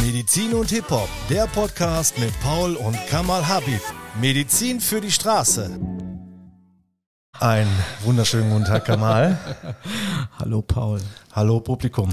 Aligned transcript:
Medizin 0.00 0.54
und 0.54 0.70
Hip-Hop, 0.70 1.08
der 1.28 1.46
Podcast 1.46 2.18
mit 2.18 2.32
Paul 2.40 2.74
und 2.76 2.96
Kamal 3.08 3.46
Habib. 3.46 3.82
Medizin 4.20 4.80
für 4.80 5.00
die 5.00 5.10
Straße. 5.10 5.78
Ein 7.38 7.66
wunderschönen 8.02 8.50
guten 8.50 8.64
Tag, 8.64 8.86
Kamal. 8.86 9.38
Hallo 10.38 10.62
Paul. 10.62 11.00
Hallo 11.32 11.60
Publikum. 11.60 12.10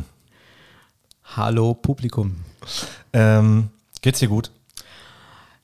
Hallo 1.24 1.74
Publikum. 1.74 2.44
Ähm, 3.14 3.70
geht's 4.02 4.20
dir 4.20 4.28
gut? 4.28 4.52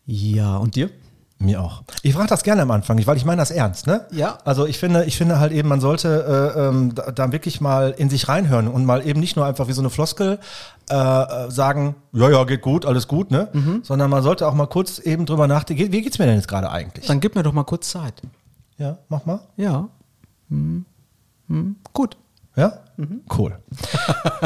Ja, 0.06 0.58
und 0.58 0.76
dir? 0.76 0.90
Mir 1.40 1.62
auch. 1.62 1.84
Ich 2.04 2.14
frage 2.14 2.28
das 2.30 2.44
gerne 2.44 2.62
am 2.62 2.72
Anfang, 2.72 3.06
weil 3.06 3.18
ich 3.18 3.26
meine 3.26 3.42
das 3.42 3.52
ernst, 3.52 3.86
ne? 3.86 4.06
Ja. 4.12 4.38
Also 4.46 4.66
ich 4.66 4.80
finde, 4.80 5.04
ich 5.06 5.18
finde 5.18 5.40
halt 5.40 5.52
eben, 5.52 5.68
man 5.68 5.82
sollte 5.82 6.54
äh, 6.56 6.60
ähm, 6.60 6.96
da, 6.96 7.12
da 7.12 7.32
wirklich 7.32 7.60
mal 7.60 7.92
in 7.98 8.10
sich 8.10 8.30
reinhören 8.30 8.68
und 8.68 8.86
mal 8.86 9.06
eben 9.06 9.20
nicht 9.20 9.36
nur 9.36 9.46
einfach 9.46 9.68
wie 9.68 9.74
so 9.74 9.82
eine 9.82 9.90
Floskel 9.90 10.40
äh, 10.90 10.96
äh, 10.96 11.52
sagen, 11.52 11.96
ja, 12.14 12.30
ja, 12.30 12.44
geht 12.46 12.62
gut, 12.62 12.86
alles 12.86 13.08
gut, 13.08 13.32
ne? 13.32 13.50
Sondern 13.84 14.10
man 14.10 14.24
sollte 14.24 14.48
auch 14.48 14.54
mal 14.54 14.68
kurz 14.68 15.00
eben 15.00 15.26
drüber 15.26 15.48
nachdenken, 15.48 15.92
wie 15.92 16.02
geht's 16.02 16.18
mir 16.18 16.26
denn 16.28 16.36
jetzt 16.36 16.48
gerade 16.48 16.70
eigentlich? 16.70 17.08
Dann 17.08 17.20
gib 17.20 17.36
mir 17.36 17.44
doch 17.44 17.54
mal 17.54 17.64
kurz 17.64 17.90
Zeit. 17.90 18.22
Ja, 18.78 18.98
mach 19.10 19.26
mal. 19.26 19.42
Ja. 19.58 19.90
Hm. 20.50 20.86
Hm. 21.50 21.76
Gut. 21.92 22.18
Ja? 22.56 22.80
Cool. 23.36 23.58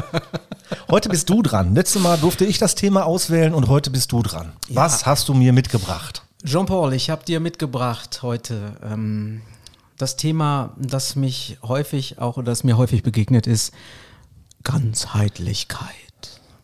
heute 0.89 1.09
bist 1.09 1.29
du 1.29 1.41
dran. 1.41 1.75
Letztes 1.75 2.01
Mal 2.01 2.17
durfte 2.17 2.45
ich 2.45 2.57
das 2.57 2.75
Thema 2.75 3.05
auswählen 3.05 3.53
und 3.53 3.67
heute 3.67 3.89
bist 3.89 4.11
du 4.11 4.23
dran. 4.23 4.53
Was 4.69 5.05
hast 5.05 5.27
du 5.27 5.33
mir 5.33 5.53
mitgebracht? 5.53 6.23
Jean-Paul, 6.47 6.93
ich 6.93 7.09
habe 7.09 7.25
dir 7.25 7.41
mitgebracht 7.41 8.21
heute 8.21 8.77
ähm, 8.81 9.41
das 9.97 10.15
Thema, 10.15 10.73
das 10.77 11.17
mich 11.17 11.57
häufig 11.61 12.19
auch 12.19 12.37
oder 12.37 12.45
das 12.45 12.63
mir 12.63 12.77
häufig 12.77 13.03
begegnet 13.03 13.47
ist, 13.47 13.73
Ganzheitlichkeit. 14.63 15.89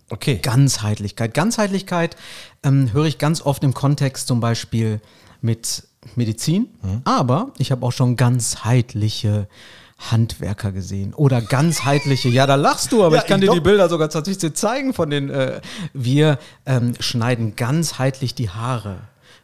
Okay. 0.09 0.39
Ganzheitlichkeit. 0.41 1.33
Ganzheitlichkeit 1.33 2.15
ähm, 2.63 2.93
höre 2.93 3.05
ich 3.05 3.17
ganz 3.17 3.41
oft 3.41 3.61
im 3.65 3.73
Kontext 3.73 4.27
zum 4.27 4.39
Beispiel 4.39 5.01
mit 5.41 5.83
Medizin, 6.15 6.69
aber 7.03 7.51
ich 7.57 7.71
habe 7.73 7.85
auch 7.85 7.91
schon 7.91 8.15
ganzheitliche 8.15 9.49
Handwerker 9.97 10.71
gesehen 10.71 11.13
oder 11.13 11.41
ganzheitliche, 11.41 12.29
ja, 12.29 12.47
da 12.47 12.55
lachst 12.55 12.93
du, 12.93 13.03
aber 13.03 13.17
Ja, 13.17 13.21
ich 13.21 13.27
kann 13.27 13.41
ich 13.41 13.47
dir 13.47 13.51
die 13.51 13.57
glaub- 13.57 13.63
Bilder 13.65 13.89
sogar 13.89 14.09
tatsächlich 14.09 14.53
zeigen 14.53 14.93
von 14.93 15.09
den, 15.09 15.29
äh, 15.29 15.59
wir 15.93 16.39
ähm, 16.65 16.93
schneiden 17.01 17.57
ganzheitlich 17.57 18.33
die 18.33 18.49
Haare. 18.49 18.97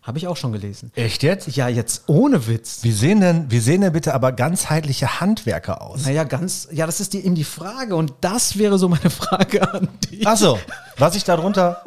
Habe 0.10 0.18
ich 0.18 0.26
auch 0.26 0.38
schon 0.38 0.52
gelesen. 0.52 0.92
Echt 0.96 1.22
jetzt? 1.22 1.56
Ja, 1.56 1.68
jetzt 1.68 2.06
ohne 2.08 2.48
Witz. 2.48 2.80
Wie 2.82 2.92
sehen 2.92 3.22
denn, 3.22 3.52
wie 3.52 3.60
sehen 3.60 3.82
denn 3.82 3.94
bitte 3.94 4.16
aber 4.16 4.32
ganzheitliche 4.32 5.20
Handwerker 5.20 5.84
aus? 5.84 6.04
Naja, 6.04 6.24
ganz, 6.24 6.68
ja, 6.72 6.88
das 6.88 7.00
ist 7.00 7.14
die, 7.14 7.24
eben 7.24 7.36
die 7.36 7.44
Frage 7.44 7.96
und 7.96 8.14
das 8.20 8.58
wäre 8.58 8.80
so 8.80 8.90
meine 8.90 9.10
Frage 9.12 9.72
an 9.72 9.88
dich. 10.10 10.26
Achso, 10.26 10.58
was 10.98 11.16
ich 11.16 11.26
darunter. 11.26 11.84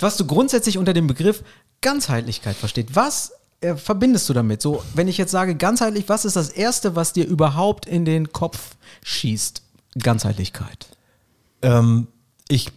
was 0.00 0.18
du 0.18 0.26
grundsätzlich 0.26 0.76
unter 0.76 0.92
dem 0.92 1.06
Begriff 1.06 1.42
Ganzheitlichkeit 1.80 2.56
versteht. 2.56 2.94
Was 2.94 3.32
äh, 3.62 3.74
verbindest 3.74 4.28
du 4.28 4.34
damit? 4.34 4.60
So, 4.60 4.82
wenn 4.92 5.08
ich 5.08 5.16
jetzt 5.16 5.30
sage 5.30 5.54
ganzheitlich, 5.54 6.10
was 6.10 6.26
ist 6.26 6.36
das 6.36 6.50
Erste, 6.50 6.94
was 6.94 7.14
dir 7.14 7.26
überhaupt 7.26 7.86
in 7.86 8.04
den 8.04 8.34
Kopf 8.34 8.76
schießt? 9.02 9.62
Ganzheitlichkeit. 9.98 10.88
Ähm, 11.62 12.08
ich 12.48 12.70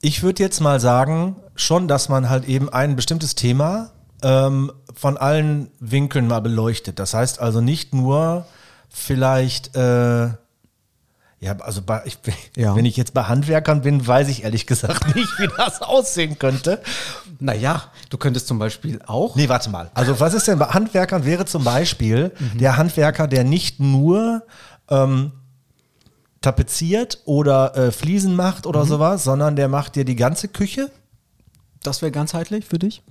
ich 0.00 0.22
würde 0.22 0.42
jetzt 0.42 0.60
mal 0.60 0.80
sagen, 0.80 1.36
schon, 1.56 1.88
dass 1.88 2.08
man 2.08 2.30
halt 2.30 2.48
eben 2.48 2.70
ein 2.70 2.96
bestimmtes 2.96 3.34
Thema 3.34 3.92
ähm, 4.22 4.72
von 4.94 5.16
allen 5.16 5.70
Winkeln 5.80 6.26
mal 6.26 6.40
beleuchtet. 6.40 6.98
Das 6.98 7.14
heißt 7.14 7.40
also 7.40 7.60
nicht 7.60 7.94
nur 7.94 8.46
vielleicht, 8.88 9.76
äh, 9.76 10.28
ja, 11.42 11.56
also 11.60 11.80
bei, 11.82 12.02
ich, 12.04 12.18
Ja. 12.56 12.74
wenn 12.76 12.84
ich 12.84 12.96
jetzt 12.96 13.14
bei 13.14 13.22
Handwerkern 13.24 13.82
bin, 13.82 14.06
weiß 14.06 14.28
ich 14.28 14.44
ehrlich 14.44 14.66
gesagt 14.66 15.14
nicht, 15.14 15.38
wie 15.38 15.48
das 15.56 15.80
aussehen 15.82 16.38
könnte. 16.38 16.82
Naja, 17.38 17.84
du 18.10 18.18
könntest 18.18 18.46
zum 18.46 18.58
Beispiel 18.58 19.00
auch. 19.06 19.36
Nee, 19.36 19.48
warte 19.48 19.70
mal. 19.70 19.90
Also 19.94 20.20
was 20.20 20.34
ist 20.34 20.46
denn 20.48 20.58
bei 20.58 20.66
Handwerkern 20.66 21.24
wäre 21.24 21.46
zum 21.46 21.64
Beispiel 21.64 22.32
der 22.54 22.76
Handwerker, 22.76 23.26
der 23.26 23.44
nicht 23.44 23.80
nur 23.80 24.42
ähm, 24.90 25.32
tapeziert 26.42 27.20
oder 27.24 27.76
äh, 27.76 27.90
Fliesen 27.92 28.34
macht 28.36 28.66
oder 28.66 28.84
sowas, 28.84 29.24
sondern 29.24 29.56
der 29.56 29.68
macht 29.68 29.96
dir 29.96 30.04
die 30.04 30.16
ganze 30.16 30.48
Küche. 30.48 30.90
Das 31.82 32.02
wäre 32.02 32.12
ganzheitlich 32.12 32.66
für 32.66 32.78
dich? 32.78 33.02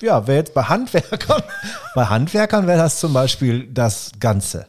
Ja, 0.00 0.26
wäre 0.26 0.38
jetzt 0.38 0.54
bei 0.54 0.62
Handwerkern, 0.62 1.42
bei 1.94 2.06
Handwerkern 2.06 2.66
wäre 2.66 2.78
das 2.78 3.00
zum 3.00 3.12
Beispiel 3.12 3.68
das 3.72 4.12
Ganze. 4.18 4.66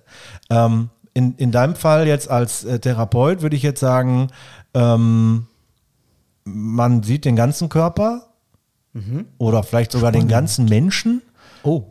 Ähm, 0.49 0.89
in, 1.13 1.35
in 1.35 1.51
deinem 1.51 1.75
Fall 1.75 2.07
jetzt 2.07 2.29
als 2.29 2.65
äh, 2.65 2.79
Therapeut 2.79 3.41
würde 3.41 3.55
ich 3.55 3.63
jetzt 3.63 3.79
sagen, 3.79 4.27
ähm, 4.73 5.47
man 6.43 7.03
sieht 7.03 7.25
den 7.25 7.35
ganzen 7.35 7.69
Körper 7.69 8.27
oder 9.37 9.63
vielleicht 9.63 9.91
sogar 9.91 10.11
den 10.11 10.29
ganzen 10.29 10.65
Menschen. 10.65 11.21
Oh. 11.63 11.83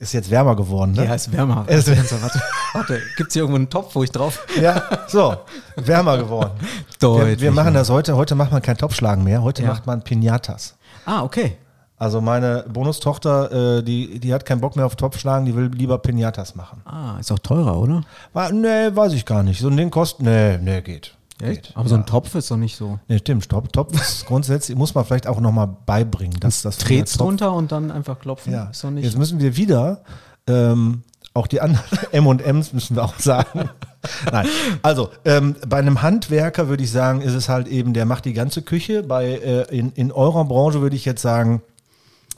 Ist 0.00 0.14
jetzt 0.14 0.30
wärmer 0.30 0.56
geworden, 0.56 0.92
ne? 0.92 1.04
Ja, 1.04 1.14
ist 1.20 1.30
wärmer. 1.30 1.64
Es 1.68 1.86
ist- 1.86 1.96
Also, 1.98 2.20
warte, 2.22 2.40
warte. 2.72 3.00
gibt 3.16 3.28
es 3.28 3.34
hier 3.34 3.42
irgendwo 3.42 3.56
einen 3.58 3.68
Topf, 3.70 3.94
wo 3.94 4.02
ich 4.02 4.10
drauf. 4.10 4.44
Ja, 4.60 4.82
so, 5.08 5.36
wärmer 5.76 6.16
geworden. 6.18 6.52
Wir, 6.58 6.68
Deutlich 7.00 7.40
wir 7.40 7.52
machen 7.52 7.74
das 7.74 7.90
heute, 7.90 8.16
heute 8.16 8.34
macht 8.34 8.50
man 8.50 8.62
kein 8.62 8.76
Topfschlagen 8.78 9.22
mehr, 9.22 9.42
heute 9.42 9.62
Ja. 9.62 9.68
macht 9.68 9.86
man 9.86 10.02
Pinatas. 10.02 10.74
Ah, 11.04 11.22
okay. 11.22 11.56
Also 11.98 12.22
meine 12.22 12.64
Bonustochter, 12.66 13.78
äh, 13.78 13.82
die, 13.82 14.18
die 14.20 14.32
hat 14.32 14.46
keinen 14.46 14.62
Bock 14.62 14.74
mehr 14.74 14.86
auf 14.86 14.96
Topfschlagen, 14.96 15.44
die 15.44 15.54
will 15.54 15.66
lieber 15.74 15.98
Pinatas 15.98 16.54
machen. 16.54 16.80
Ah, 16.86 17.18
ist 17.20 17.30
auch 17.30 17.38
teurer, 17.38 17.76
oder? 17.78 18.00
War, 18.32 18.50
nee, 18.52 18.88
weiß 18.96 19.12
ich 19.12 19.26
gar 19.26 19.42
nicht. 19.42 19.60
So 19.60 19.68
ein 19.68 19.76
Ding 19.76 19.90
kostet, 19.90 20.24
nee, 20.24 20.56
nee, 20.56 20.80
geht. 20.80 21.14
Geht. 21.40 21.72
Aber 21.74 21.88
so 21.88 21.94
ein 21.96 22.06
Topf 22.06 22.34
ist 22.34 22.50
doch 22.50 22.56
nicht 22.56 22.76
so. 22.76 22.98
Nee, 23.08 23.18
stimmt, 23.18 23.48
Top, 23.48 23.72
Topf 23.72 23.94
ist 24.00 24.26
grundsätzlich, 24.28 24.76
muss 24.76 24.94
man 24.94 25.04
vielleicht 25.04 25.26
auch 25.26 25.40
nochmal 25.40 25.68
beibringen. 25.86 26.38
Dass 26.40 26.62
das 26.62 26.78
Drehst 26.78 27.14
Topf- 27.16 27.26
drunter 27.26 27.52
und 27.52 27.72
dann 27.72 27.90
einfach 27.90 28.18
klopfen. 28.18 28.52
Ja, 28.52 28.64
Ist 28.70 28.84
doch 28.84 28.90
nicht. 28.90 29.04
jetzt 29.04 29.18
müssen 29.18 29.40
wir 29.40 29.56
wieder, 29.56 30.02
ähm, 30.46 31.02
auch 31.34 31.46
die 31.46 31.60
anderen 31.60 31.84
M&Ms 32.12 32.72
müssen 32.72 32.96
wir 32.96 33.04
auch 33.04 33.18
sagen. 33.18 33.70
Nein, 34.32 34.46
also 34.82 35.10
ähm, 35.24 35.54
bei 35.68 35.78
einem 35.78 36.02
Handwerker 36.02 36.68
würde 36.68 36.82
ich 36.82 36.90
sagen, 36.90 37.20
ist 37.20 37.34
es 37.34 37.48
halt 37.48 37.68
eben, 37.68 37.92
der 37.92 38.04
macht 38.06 38.24
die 38.24 38.32
ganze 38.32 38.62
Küche. 38.62 39.02
Bei 39.02 39.26
äh, 39.26 39.62
in, 39.76 39.92
in 39.92 40.10
eurer 40.12 40.44
Branche 40.44 40.80
würde 40.80 40.96
ich 40.96 41.04
jetzt 41.04 41.22
sagen, 41.22 41.62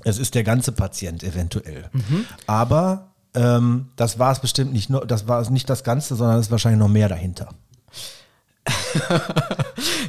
es 0.05 0.19
ist 0.19 0.35
der 0.35 0.43
ganze 0.45 0.73
Patient 0.73 1.23
eventuell. 1.23 1.85
Mhm. 1.93 2.25
Aber 2.49 3.13
ähm, 3.35 3.87
das 3.97 4.19
war 4.19 4.33
es 4.33 4.41
bestimmt 4.41 4.73
nicht 4.73 4.91
das 5.07 5.29
war 5.29 5.41
es 5.41 5.49
nicht 5.49 5.71
das 5.71 5.85
Ganze, 5.85 6.17
sondern 6.17 6.39
es 6.39 6.47
ist 6.47 6.51
wahrscheinlich 6.51 6.81
noch 6.81 6.89
mehr 6.89 7.09
dahinter. 7.09 7.49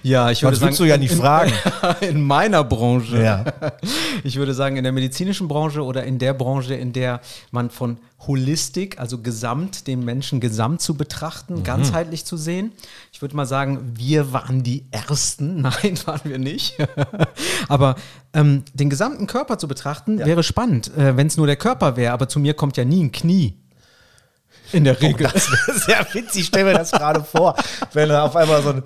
Ja, 0.03 0.29
ich 0.31 0.43
würde 0.43 0.57
Sonst 0.57 0.59
sagen. 0.59 0.67
würdest 0.67 0.79
du 0.81 0.83
ja 0.85 0.97
nicht 0.97 1.11
in, 1.13 1.17
fragen. 1.17 1.53
In 2.01 2.21
meiner 2.21 2.63
Branche. 2.63 3.21
Ja. 3.21 3.45
Ich 4.25 4.37
würde 4.37 4.53
sagen, 4.53 4.77
in 4.77 4.83
der 4.83 4.93
medizinischen 4.93 5.47
Branche 5.49 5.83
oder 5.83 6.05
in 6.05 6.17
der 6.17 6.33
Branche, 6.33 6.75
in 6.75 6.93
der 6.93 7.19
man 7.51 7.69
von 7.69 7.97
Holistik, 8.25 8.97
also 8.99 9.17
gesamt, 9.17 9.85
den 9.87 10.05
Menschen 10.05 10.39
gesamt 10.39 10.79
zu 10.81 10.95
betrachten, 10.95 11.55
Mhm. 11.55 11.63
ganzheitlich 11.63 12.23
zu 12.23 12.37
sehen. 12.37 12.71
Ich 13.11 13.21
würde 13.21 13.35
mal 13.35 13.45
sagen, 13.45 13.93
wir 13.97 14.31
waren 14.31 14.63
die 14.63 14.85
Ersten. 14.91 15.61
Nein, 15.61 15.97
waren 16.05 16.21
wir 16.23 16.37
nicht. 16.37 16.77
aber 17.67 17.95
ähm, 18.33 18.63
den 18.73 18.89
gesamten 18.89 19.27
Körper 19.27 19.57
zu 19.57 19.67
betrachten, 19.67 20.19
wäre 20.19 20.43
spannend, 20.43 20.95
äh, 20.95 21.17
wenn 21.17 21.27
es 21.27 21.35
nur 21.35 21.47
der 21.47 21.57
Körper 21.57 21.97
wäre. 21.97 22.13
Aber 22.13 22.29
zu 22.29 22.39
mir 22.39 22.53
kommt 22.53 22.77
ja 22.77 22.85
nie 22.85 23.03
ein 23.03 23.11
Knie. 23.11 23.55
In 24.73 24.83
der 24.83 24.99
Regel. 24.99 25.27
Das 25.33 25.49
wäre 25.51 25.79
sehr 25.79 26.07
witzig, 26.13 26.41
ich 26.41 26.47
stelle 26.47 26.65
mir 26.65 26.73
das 26.73 26.91
gerade 26.91 27.23
vor, 27.23 27.55
wenn 27.93 28.09
er 28.09 28.23
auf 28.23 28.35
einmal 28.35 28.61
so 28.61 28.69
ein 28.69 28.83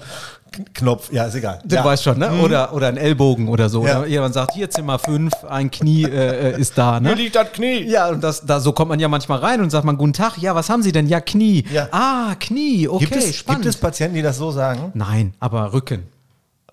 Knopf, 0.73 1.11
ja, 1.11 1.25
ist 1.25 1.35
egal. 1.35 1.59
Du 1.65 1.75
ja. 1.75 1.83
weißt 1.83 2.03
schon, 2.03 2.17
ne? 2.19 2.31
Oder, 2.41 2.73
oder 2.73 2.87
ein 2.87 2.97
Ellbogen 2.97 3.47
oder 3.47 3.69
so. 3.69 3.85
Ja. 3.85 3.99
Oder 3.99 4.07
jemand 4.07 4.33
sagt, 4.33 4.53
hier 4.53 4.69
Zimmer 4.69 4.97
5, 4.97 5.31
ein 5.49 5.69
Knie 5.69 6.03
äh, 6.03 6.53
äh, 6.55 6.59
ist 6.59 6.77
da, 6.77 6.99
ne? 6.99 7.13
liegt 7.13 7.35
das 7.35 7.51
Knie. 7.51 7.83
Ja, 7.83 8.09
und 8.09 8.23
das, 8.23 8.45
da, 8.45 8.59
so 8.59 8.71
kommt 8.71 8.89
man 8.89 8.99
ja 8.99 9.07
manchmal 9.07 9.39
rein 9.39 9.61
und 9.61 9.69
sagt 9.69 9.85
man, 9.85 9.97
guten 9.97 10.13
Tag, 10.13 10.37
ja, 10.37 10.55
was 10.55 10.69
haben 10.69 10.81
Sie 10.81 10.91
denn? 10.91 11.07
Ja, 11.07 11.21
Knie. 11.21 11.63
Ja. 11.71 11.89
Ah, 11.91 12.35
Knie, 12.39 12.87
okay, 12.87 13.05
Gibt, 13.05 13.15
es, 13.17 13.35
spannend. 13.35 13.63
gibt 13.63 13.75
es 13.75 13.79
Patienten, 13.79 14.15
die 14.15 14.21
das 14.21 14.37
so 14.37 14.51
sagen? 14.51 14.91
Nein, 14.93 15.33
aber 15.39 15.73
Rücken. 15.73 16.07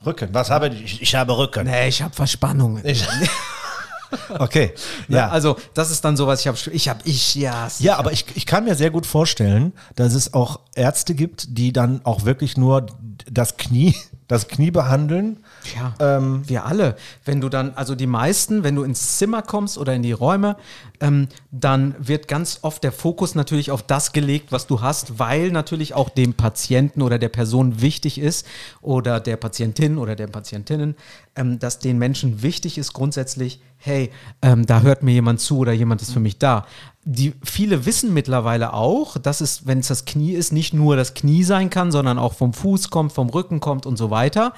Rücken. 0.05 0.29
Was 0.33 0.51
habe 0.51 0.69
ich? 0.69 1.00
Ich 1.03 1.15
habe 1.15 1.37
Rücken. 1.37 1.67
Nee, 1.67 1.88
ich 1.88 2.03
habe 2.03 2.15
Verspannungen. 2.15 2.83
Okay. 4.38 4.72
Ja. 5.08 5.16
Ja. 5.16 5.28
Also, 5.28 5.56
das 5.75 5.90
ist 5.90 6.05
dann 6.05 6.16
sowas, 6.16 6.40
ich 6.40 6.49
habe, 6.49 6.58
ich 6.72 6.88
habe, 6.88 7.00
ich, 7.05 7.34
ja. 7.34 7.69
ja, 7.78 7.96
aber 7.96 8.12
ich, 8.12 8.26
ich 8.34 8.46
kann 8.46 8.64
mir 8.64 8.75
sehr 8.75 8.90
gut 8.90 9.06
vorstellen, 9.06 9.72
dass 9.96 10.14
es 10.14 10.34
auch 10.34 10.61
Ärzte 10.75 11.14
gibt, 11.14 11.56
die 11.58 11.72
dann 11.72 12.00
auch 12.05 12.25
wirklich 12.25 12.56
nur 12.56 12.87
das 13.31 13.56
Knie, 13.56 13.94
das 14.28 14.49
Knie 14.49 14.70
behandeln. 14.70 15.38
Ja, 15.76 15.94
Ähm, 15.99 16.43
wir 16.46 16.64
alle. 16.66 16.96
Wenn 17.25 17.40
du 17.40 17.49
dann, 17.49 17.72
also 17.75 17.94
die 17.94 18.06
meisten, 18.06 18.64
wenn 18.64 18.75
du 18.75 18.82
ins 18.82 19.19
Zimmer 19.19 19.43
kommst 19.43 19.78
oder 19.78 19.94
in 19.94 20.02
die 20.02 20.12
Räume, 20.12 20.56
ähm, 21.05 21.29
dann 21.51 21.95
wird 21.99 22.29
ganz 22.29 22.61
oft 22.62 22.83
der 22.83 22.93
Fokus 22.93 23.35
natürlich 23.35 23.71
auf 23.71 23.83
das 23.83 24.12
gelegt, 24.12 24.53
was 24.53 24.67
du 24.67 24.81
hast, 24.81 25.19
weil 25.19 25.51
natürlich 25.51 25.93
auch 25.93 26.09
dem 26.09 26.33
Patienten 26.33 27.03
oder 27.03 27.19
der 27.19 27.29
Person 27.29 27.83
wichtig 27.83 28.19
ist 28.19 28.47
oder 28.81 29.21
der 29.21 29.37
Patientin 29.37 29.99
oder 29.99 30.17
der 30.17 30.29
Patientinnen, 30.29 30.97
ähm, 31.37 31.59
dass 31.59 31.79
den 31.79 31.99
Menschen 31.99 32.43
wichtig 32.43 32.79
ist 32.79 32.95
grundsätzlich, 32.95 33.61
hey, 33.77 34.11
ähm, 34.41 34.65
da 34.65 34.81
hört 34.81 35.03
mir 35.03 35.12
jemand 35.12 35.41
zu 35.41 35.59
oder 35.59 35.73
jemand 35.73 36.01
ist 36.01 36.12
für 36.12 36.21
mich 36.21 36.39
da. 36.39 36.67
Die, 37.05 37.35
viele 37.43 37.85
wissen 37.85 38.15
mittlerweile 38.15 38.73
auch, 38.73 39.19
dass 39.19 39.43
es, 39.43 39.67
wenn 39.67 39.81
es 39.81 39.89
das 39.89 40.07
Knie 40.07 40.33
ist, 40.33 40.55
nicht 40.55 40.73
nur 40.73 40.97
das 40.97 41.12
Knie 41.12 41.45
sein 41.45 41.69
kann, 41.69 41.93
sondern 41.93 42.19
auch 42.19 42.33
vom 42.33 42.55
Fuß 42.55 42.89
kommt, 42.89 43.12
vom 43.12 43.29
Rücken 43.29 43.61
kommt 43.61 43.85
und 43.85 43.99
so 43.99 44.09
weiter. 44.11 44.55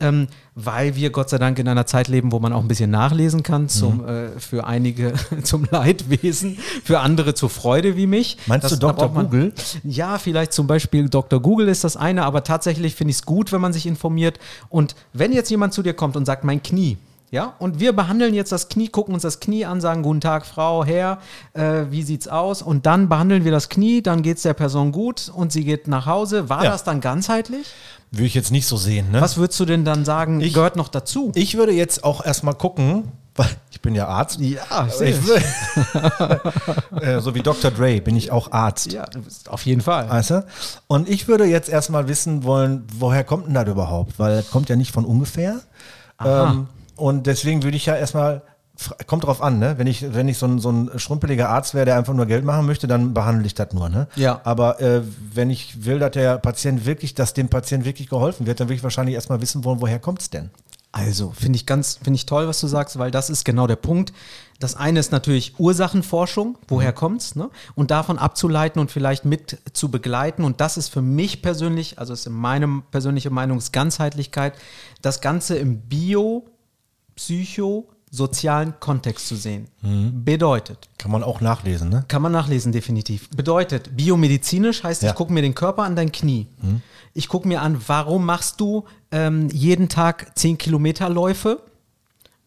Ähm, 0.00 0.28
weil 0.54 0.94
wir 0.96 1.10
Gott 1.10 1.28
sei 1.30 1.38
Dank 1.38 1.58
in 1.58 1.66
einer 1.68 1.86
Zeit 1.86 2.08
leben, 2.08 2.30
wo 2.32 2.38
man 2.38 2.52
auch 2.52 2.60
ein 2.62 2.68
bisschen 2.68 2.90
nachlesen 2.90 3.42
kann, 3.42 3.68
zum, 3.68 3.98
Mhm. 4.02 4.08
äh, 4.08 4.28
für 4.40 4.66
einige 4.66 5.12
zum 5.42 5.66
Leidwesen, 5.70 6.56
für 6.84 7.00
andere 7.00 7.34
zur 7.34 7.50
Freude 7.50 7.96
wie 7.96 8.06
mich. 8.06 8.36
Meinst 8.46 8.64
Das- 8.64 8.72
du 8.72 8.78
Dr. 8.78 9.08
man- 9.10 9.24
Google? 9.26 9.52
Ja, 9.84 10.18
vielleicht 10.18 10.52
zum 10.52 10.66
Beispiel 10.66 11.08
Dr. 11.08 11.40
Google 11.40 11.68
ist 11.68 11.84
das 11.84 11.96
eine, 11.96 12.24
aber 12.24 12.44
tatsächlich 12.44 12.94
finde 12.94 13.10
ich 13.10 13.16
es 13.18 13.24
gut, 13.24 13.50
wenn 13.52 13.60
man 13.60 13.72
sich 13.72 13.86
informiert. 13.86 14.38
Und 14.68 14.94
wenn 15.12 15.32
jetzt 15.32 15.50
jemand 15.50 15.72
zu 15.74 15.82
dir 15.82 15.94
kommt 15.94 16.16
und 16.16 16.24
sagt, 16.26 16.44
mein 16.44 16.62
Knie, 16.62 16.96
ja, 17.30 17.54
und 17.58 17.78
wir 17.80 17.92
behandeln 17.94 18.32
jetzt 18.34 18.52
das 18.52 18.68
Knie, 18.68 18.88
gucken 18.88 19.12
uns 19.14 19.22
das 19.22 19.38
Knie 19.40 19.64
an, 19.66 19.80
sagen, 19.80 20.02
guten 20.02 20.20
Tag, 20.20 20.46
Frau, 20.46 20.84
Herr, 20.84 21.18
äh, 21.52 21.84
wie 21.90 22.02
sieht's 22.02 22.26
aus? 22.28 22.62
Und 22.62 22.86
dann 22.86 23.08
behandeln 23.08 23.44
wir 23.44 23.52
das 23.52 23.68
Knie, 23.68 24.02
dann 24.02 24.22
geht 24.22 24.38
es 24.38 24.44
der 24.44 24.54
Person 24.54 24.92
gut 24.92 25.30
und 25.34 25.52
sie 25.52 25.64
geht 25.64 25.88
nach 25.88 26.06
Hause. 26.06 26.48
War 26.48 26.64
Ja. 26.64 26.70
das 26.70 26.84
dann 26.84 27.00
ganzheitlich? 27.00 27.66
Würde 28.10 28.24
ich 28.26 28.34
jetzt 28.34 28.50
nicht 28.50 28.66
so 28.66 28.76
sehen. 28.78 29.10
Ne? 29.10 29.20
Was 29.20 29.36
würdest 29.36 29.60
du 29.60 29.66
denn 29.66 29.84
dann 29.84 30.04
sagen, 30.06 30.40
Ich- 30.40 30.54
gehört 30.54 30.76
noch 30.76 30.88
dazu? 30.88 31.30
Ich 31.34 31.56
würde 31.58 31.72
jetzt 31.72 32.02
auch 32.04 32.24
erstmal 32.24 32.54
gucken, 32.54 33.12
weil 33.36 33.46
ich 33.70 33.82
bin 33.82 33.94
ja 33.94 34.08
Arzt. 34.08 34.40
Ja, 34.40 34.86
ich 34.86 34.94
sehe 34.94 35.14
äh, 37.00 37.20
so 37.20 37.34
wie 37.34 37.42
Dr. 37.42 37.70
Dre 37.70 38.00
bin 38.00 38.16
ich 38.16 38.30
auch 38.32 38.52
Arzt. 38.52 38.92
Ja, 38.92 39.04
du 39.04 39.20
bist 39.20 39.50
auf 39.50 39.66
jeden 39.66 39.80
Fall. 39.82 40.08
Weißt 40.08 40.30
du? 40.30 40.46
Und 40.86 41.08
ich 41.08 41.28
würde 41.28 41.44
jetzt 41.44 41.68
erstmal 41.68 42.08
wissen 42.08 42.44
wollen, 42.44 42.86
woher 42.96 43.24
kommt 43.24 43.46
denn 43.46 43.54
das 43.54 43.68
überhaupt? 43.68 44.18
Weil 44.18 44.36
das 44.36 44.50
kommt 44.50 44.68
ja 44.68 44.76
nicht 44.76 44.92
von 44.92 45.04
ungefähr. 45.04 45.60
Ähm, 46.24 46.66
und 46.98 47.26
deswegen 47.26 47.62
würde 47.62 47.76
ich 47.76 47.86
ja 47.86 47.96
erstmal, 47.96 48.42
kommt 49.06 49.24
drauf 49.24 49.42
an, 49.42 49.58
ne? 49.58 49.74
Wenn 49.76 49.86
ich, 49.86 50.14
wenn 50.14 50.28
ich 50.28 50.38
so 50.38 50.46
ein, 50.46 50.58
so 50.58 50.70
ein 50.70 50.90
schrumpeliger 50.98 51.48
Arzt 51.48 51.74
wäre, 51.74 51.84
der 51.84 51.96
einfach 51.96 52.14
nur 52.14 52.26
Geld 52.26 52.44
machen 52.44 52.66
möchte, 52.66 52.86
dann 52.86 53.14
behandle 53.14 53.46
ich 53.46 53.54
das 53.54 53.72
nur, 53.72 53.88
ne? 53.88 54.08
Ja. 54.16 54.40
Aber 54.44 54.80
äh, 54.80 55.02
wenn 55.34 55.50
ich 55.50 55.84
will, 55.84 55.98
dass 55.98 56.12
der 56.12 56.38
Patient 56.38 56.86
wirklich, 56.86 57.14
dass 57.14 57.34
dem 57.34 57.48
Patient 57.48 57.84
wirklich 57.84 58.08
geholfen 58.08 58.46
wird, 58.46 58.60
dann 58.60 58.68
will 58.68 58.76
ich 58.76 58.82
wahrscheinlich 58.82 59.14
erstmal 59.14 59.40
wissen 59.40 59.64
wollen, 59.64 59.80
woher 59.80 59.98
kommt 59.98 60.20
es 60.20 60.30
denn? 60.30 60.50
Also, 60.90 61.32
finde 61.32 61.56
ich 61.56 61.66
ganz, 61.66 61.98
finde 62.02 62.16
ich 62.16 62.24
toll, 62.24 62.48
was 62.48 62.60
du 62.60 62.66
sagst, 62.66 62.98
weil 62.98 63.10
das 63.10 63.28
ist 63.28 63.44
genau 63.44 63.66
der 63.66 63.76
Punkt. 63.76 64.12
Das 64.58 64.74
eine 64.74 64.98
ist 64.98 65.12
natürlich 65.12 65.58
Ursachenforschung, 65.58 66.56
woher 66.66 66.92
kommt's, 66.92 67.36
ne? 67.36 67.50
Und 67.74 67.90
davon 67.90 68.18
abzuleiten 68.18 68.80
und 68.80 68.90
vielleicht 68.90 69.24
mit 69.24 69.58
zu 69.72 69.90
begleiten. 69.90 70.44
Und 70.44 70.60
das 70.60 70.76
ist 70.76 70.88
für 70.88 71.02
mich 71.02 71.42
persönlich, 71.42 71.98
also 71.98 72.12
ist 72.12 72.26
in 72.26 72.32
meinem 72.32 72.84
persönliche 72.90 73.30
Meinung, 73.30 73.58
ist 73.58 73.72
Ganzheitlichkeit, 73.72 74.54
das 75.02 75.20
Ganze 75.20 75.58
im 75.58 75.80
Bio, 75.82 76.46
Psycho, 77.18 77.88
sozialen 78.12 78.74
Kontext 78.78 79.26
zu 79.26 79.34
sehen. 79.34 79.66
Bedeutet, 80.24 80.88
Kann 80.98 81.10
man 81.10 81.24
auch 81.24 81.40
nachlesen, 81.40 81.88
ne? 81.88 82.04
kann 82.06 82.22
man 82.22 82.30
nachlesen, 82.32 82.70
definitiv. 82.72 83.28
Bedeutet, 83.30 83.96
biomedizinisch 83.96 84.84
heißt, 84.84 85.02
Ja. 85.02 85.10
ich 85.10 85.14
gucke 85.16 85.32
mir 85.32 85.42
den 85.42 85.54
Körper 85.56 85.82
an 85.82 85.96
dein 85.96 86.12
Knie. 86.12 86.46
Ich 87.14 87.28
gucke 87.28 87.48
mir 87.48 87.60
an, 87.60 87.80
warum 87.88 88.24
machst 88.24 88.60
du 88.60 88.84
ähm, 89.10 89.48
jeden 89.50 89.88
Tag 89.88 90.38
10 90.38 90.58
Kilometer 90.58 91.08
Läufe 91.08 91.60